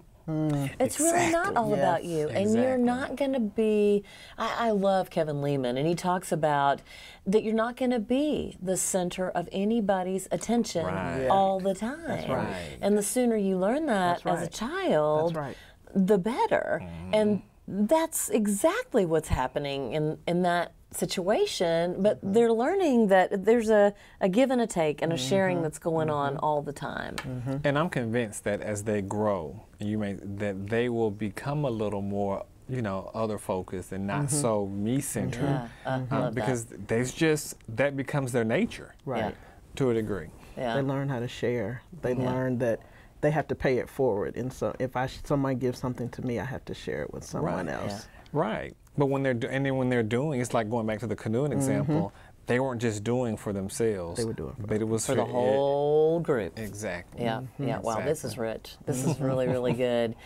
It's 0.79 1.01
really 1.01 1.33
not 1.33 1.49
Exactly. 1.49 1.57
all 1.57 1.75
about 1.75 2.05
Yes. 2.05 2.13
you. 2.13 2.29
And 2.29 2.55
you're 2.55 2.79
not 2.79 3.17
going 3.17 3.33
to 3.33 3.41
be. 3.41 4.05
I, 4.39 4.69
I 4.69 4.71
love 4.71 5.11
Kevin 5.11 5.41
Leman, 5.43 5.77
and 5.77 5.89
he 5.89 5.95
talks 5.97 6.31
about 6.31 6.83
that 7.27 7.43
you're 7.43 7.55
not 7.55 7.77
going 7.77 7.91
to 7.91 7.99
be 7.99 8.57
the 8.63 8.77
center 8.77 9.29
of 9.31 9.49
anybody's 9.51 10.29
attention 10.31 10.85
Right. 10.87 11.27
all 11.29 11.59
the 11.59 11.75
time. 11.75 12.31
right. 12.31 12.77
And 12.81 12.97
the 12.97 13.03
sooner 13.03 13.37
you 13.37 13.57
learn 13.57 13.87
that 13.87 14.23
That's 14.23 14.43
as 14.43 14.47
a 14.47 14.51
child, 14.51 15.31
That's 15.35 15.39
right. 15.39 15.57
the 15.95 16.19
better. 16.19 16.81
Mm-hmm. 16.85 17.15
And 17.15 17.43
that's 17.67 18.29
exactly 18.29 19.07
what's 19.07 19.29
happening 19.29 19.95
in, 19.95 20.19
in 20.29 20.43
that 20.43 20.73
situation. 20.93 22.03
But 22.03 22.19
Mm-hmm. 22.19 22.33
they're 22.33 22.53
learning 22.53 23.09
that 23.09 23.45
there's 23.45 23.71
a, 23.71 23.95
a 24.21 24.29
give 24.29 24.51
and 24.51 24.61
a 24.61 24.67
take 24.67 25.03
and 25.03 25.13
a 25.13 25.17
Mm-hmm. 25.17 25.29
sharing 25.29 25.63
that's 25.63 25.79
going 25.79 26.11
on 26.11 26.37
all 26.39 26.63
the 26.63 26.73
time. 26.73 27.17
And 27.65 27.79
I'm 27.79 27.89
convinced 27.91 28.45
that 28.45 28.61
as 28.61 28.85
they 28.85 29.01
grow, 29.03 29.65
you 29.79 29.99
may 29.99 30.15
that 30.15 30.69
they 30.69 30.89
will 30.89 31.11
become 31.11 31.65
a 31.65 31.71
little 31.71 32.03
more, 32.03 32.45
you 32.69 32.83
know, 32.83 33.11
other 33.15 33.39
focused 33.39 33.93
and 33.93 34.07
not 34.07 34.31
so 34.31 34.67
me 34.67 35.01
centered, 35.01 35.43
Yeah, 35.45 35.69
uh, 35.87 35.99
love 35.99 36.09
that. 36.11 36.35
because 36.35 36.67
there's 36.67 37.13
just 37.13 37.55
that 37.77 37.97
becomes 37.97 38.33
their 38.33 38.45
nature, 38.45 38.95
Right. 39.05 39.35
to 39.77 39.91
a 39.91 39.95
degree. 39.95 40.29
Yeah. 40.57 40.75
They 40.75 40.83
learn 40.83 41.09
how 41.09 41.21
to 41.21 41.29
share. 41.29 41.83
They 42.03 42.15
learn 42.15 42.59
that 42.59 42.81
they 43.21 43.31
have 43.31 43.47
to 43.49 43.55
pay 43.55 43.79
it 43.79 43.89
forward. 43.89 44.37
And 44.37 44.53
so 44.53 44.75
if 44.79 44.97
I 44.97 45.07
someone 45.07 45.57
gives 45.59 45.79
something 45.79 46.09
to 46.11 46.23
me, 46.23 46.39
I 46.39 46.45
have 46.45 46.65
to 46.67 46.75
share 46.75 47.03
it 47.03 47.13
with 47.15 47.25
someone 47.25 47.67
Right. 47.67 47.75
else. 47.75 48.09
Right. 48.33 48.75
But 49.01 49.07
when 49.07 49.23
they're 49.23 49.33
do- 49.33 49.49
and 49.49 49.65
then 49.65 49.77
when 49.79 49.89
they're 49.89 50.03
doing, 50.03 50.43
it's 50.43 50.53
like 50.53 50.69
going 50.69 50.87
back 50.87 50.99
to 51.01 51.07
the 51.07 51.17
canoeing 51.17 51.53
example. 51.53 52.13
They 52.47 52.61
weren't 52.61 52.83
just 52.83 53.03
doing 53.03 53.39
for 53.39 53.53
themselves. 53.55 54.19
They 54.19 54.27
were 54.27 54.35
doing 54.35 54.55
for 54.61 54.67
but 54.67 54.81
it 54.83 54.85
was 54.89 55.07
for 55.07 55.15
the 55.15 55.23
it- 55.23 55.29
whole 55.29 56.21
group. 56.21 56.59
exactly. 56.59 57.23
Yeah, 57.25 57.43
yeah. 57.59 57.79
Wow, 57.79 58.03
this 58.05 58.25
is 58.25 58.37
rich. 58.37 58.77
This 58.85 59.03
is 59.07 59.19
really, 59.29 59.49
really 59.49 59.73
good. 59.73 60.17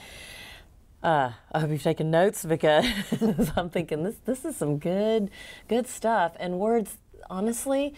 Uh, 1.05 1.31
I 1.53 1.61
hope 1.61 1.71
you've 1.71 1.83
taken 1.85 2.11
notes 2.11 2.45
because 2.45 2.85
I'm 3.57 3.71
thinking 3.71 4.03
this 4.03 4.17
this 4.25 4.45
is 4.45 4.57
some 4.57 4.79
good 4.79 5.31
good 5.69 5.87
stuff 5.87 6.33
and 6.41 6.59
words. 6.59 6.97
Honestly, 7.31 7.95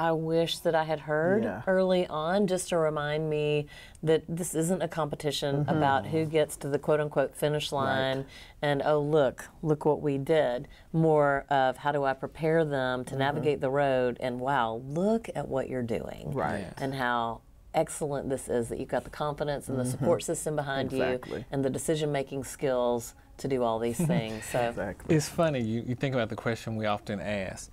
I 0.00 0.12
wish 0.12 0.60
that 0.60 0.74
I 0.74 0.84
had 0.84 1.00
heard 1.00 1.44
Yeah. 1.44 1.60
early 1.66 2.06
on 2.06 2.46
just 2.46 2.70
to 2.70 2.78
remind 2.78 3.28
me 3.28 3.66
that 4.02 4.22
this 4.26 4.54
isn't 4.54 4.80
a 4.80 4.88
competition 4.88 5.56
mm-hmm. 5.66 5.76
about 5.76 6.06
who 6.06 6.24
gets 6.24 6.56
to 6.58 6.68
the 6.68 6.78
quote 6.78 7.00
unquote 7.00 7.36
finish 7.36 7.70
line 7.70 8.24
and 8.62 8.80
oh 8.82 8.98
look 8.98 9.50
look 9.60 9.84
what 9.84 10.00
we 10.00 10.16
did. 10.16 10.68
More 10.94 11.44
of 11.50 11.76
how 11.76 11.92
do 11.92 12.04
I 12.04 12.14
prepare 12.14 12.64
them 12.64 13.04
to 13.04 13.10
mm-hmm. 13.10 13.18
navigate 13.18 13.60
the 13.60 13.68
road 13.68 14.16
and 14.20 14.40
wow 14.40 14.80
look 14.86 15.28
at 15.34 15.46
what 15.48 15.68
you're 15.68 15.82
doing 15.82 16.32
Right. 16.32 16.72
And 16.78 16.94
how 16.94 17.42
excellent 17.74 18.30
this 18.30 18.48
is 18.48 18.70
that 18.70 18.80
you've 18.80 18.88
got 18.88 19.04
the 19.04 19.10
confidence 19.10 19.68
and 19.68 19.78
the 19.78 19.82
mm-hmm. 19.82 19.90
support 19.90 20.22
system 20.22 20.56
behind 20.56 20.94
Exactly. 20.94 21.40
you 21.40 21.44
and 21.50 21.62
the 21.62 21.70
decision 21.70 22.10
making 22.10 22.44
skills 22.44 23.14
to 23.36 23.48
do 23.48 23.62
all 23.62 23.78
these 23.78 23.98
things. 24.06 24.46
So 24.46 24.60
Exactly. 24.60 25.14
It's 25.14 25.28
funny, 25.28 25.60
you, 25.60 25.84
you 25.86 25.94
think 25.94 26.14
about 26.14 26.30
the 26.30 26.36
question 26.36 26.76
we 26.76 26.86
often 26.86 27.20
ask 27.20 27.70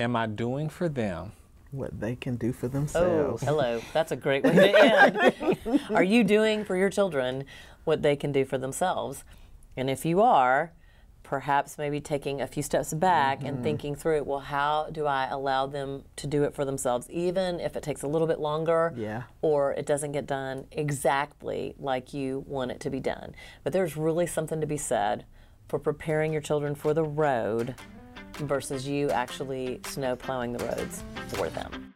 Am 0.00 0.16
I 0.16 0.26
doing 0.26 0.68
for 0.68 0.88
them 0.88 1.32
What 1.70 2.00
they 2.00 2.16
can 2.16 2.36
do 2.36 2.52
for 2.52 2.68
themselves. 2.68 3.06
Oh, 3.06 3.16
themselves. 3.16 3.42
hello. 3.42 3.80
That's 3.92 4.12
a 4.12 4.16
great 4.16 4.44
way 4.44 4.54
to 4.54 4.78
end. 4.78 5.80
are 5.90 6.02
you 6.02 6.24
doing 6.24 6.64
for 6.64 6.76
your 6.76 6.90
children 6.90 7.44
what 7.84 8.02
they 8.02 8.16
can 8.16 8.32
do 8.32 8.44
for 8.44 8.58
themselves? 8.58 9.24
And 9.76 9.90
if 9.90 10.04
you 10.04 10.22
are, 10.22 10.72
perhaps 11.28 11.76
maybe 11.76 12.00
taking 12.00 12.40
a 12.40 12.46
few 12.46 12.62
steps 12.62 12.94
back 12.94 13.42
and 13.44 13.56
mm-hmm. 13.56 13.62
thinking 13.62 13.94
through, 13.94 14.16
it, 14.16 14.26
well, 14.26 14.38
how 14.38 14.88
do 14.90 15.04
I 15.04 15.26
allow 15.26 15.66
them 15.66 16.04
to 16.16 16.26
do 16.26 16.42
it 16.44 16.54
for 16.54 16.64
themselves, 16.64 17.08
even 17.10 17.60
if 17.60 17.76
it 17.76 17.82
takes 17.82 18.02
a 18.02 18.08
little 18.08 18.26
bit 18.26 18.40
longer 18.40 18.94
Yeah. 18.96 19.24
or 19.42 19.72
it 19.72 19.84
doesn't 19.84 20.12
get 20.12 20.26
done 20.26 20.64
exactly 20.72 21.74
like 21.78 22.14
you 22.14 22.44
want 22.46 22.70
it 22.70 22.80
to 22.80 22.90
be 22.90 22.98
done? 22.98 23.34
But 23.62 23.74
there's 23.74 23.94
really 23.94 24.26
something 24.26 24.60
to 24.62 24.66
be 24.66 24.78
said 24.78 25.26
for 25.68 25.78
preparing 25.78 26.32
your 26.32 26.40
children 26.40 26.74
for 26.74 26.94
the 26.94 27.04
road 27.04 27.74
versus 28.36 28.86
you 28.86 29.10
actually 29.10 29.80
snow 29.84 30.16
plowing 30.16 30.52
the 30.52 30.64
roads 30.64 31.02
for 31.28 31.48
them. 31.48 31.94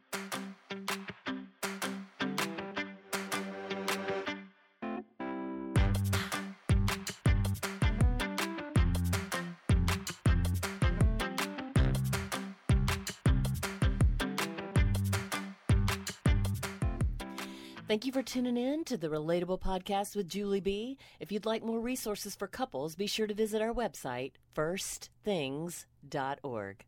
Thank 17.92 18.06
you 18.06 18.12
for 18.12 18.22
tuning 18.22 18.56
in 18.56 18.84
to 18.84 18.96
the 18.96 19.08
Relatable 19.08 19.60
Podcast 19.60 20.16
with 20.16 20.26
Julie 20.26 20.62
B. 20.62 20.96
If 21.20 21.30
you'd 21.30 21.44
like 21.44 21.62
more 21.62 21.78
resources 21.78 22.34
for 22.34 22.46
couples, 22.46 22.94
be 22.94 23.06
sure 23.06 23.26
to 23.26 23.34
visit 23.34 23.60
our 23.60 23.74
website, 23.74 24.32
firstthings.org. 24.56 26.84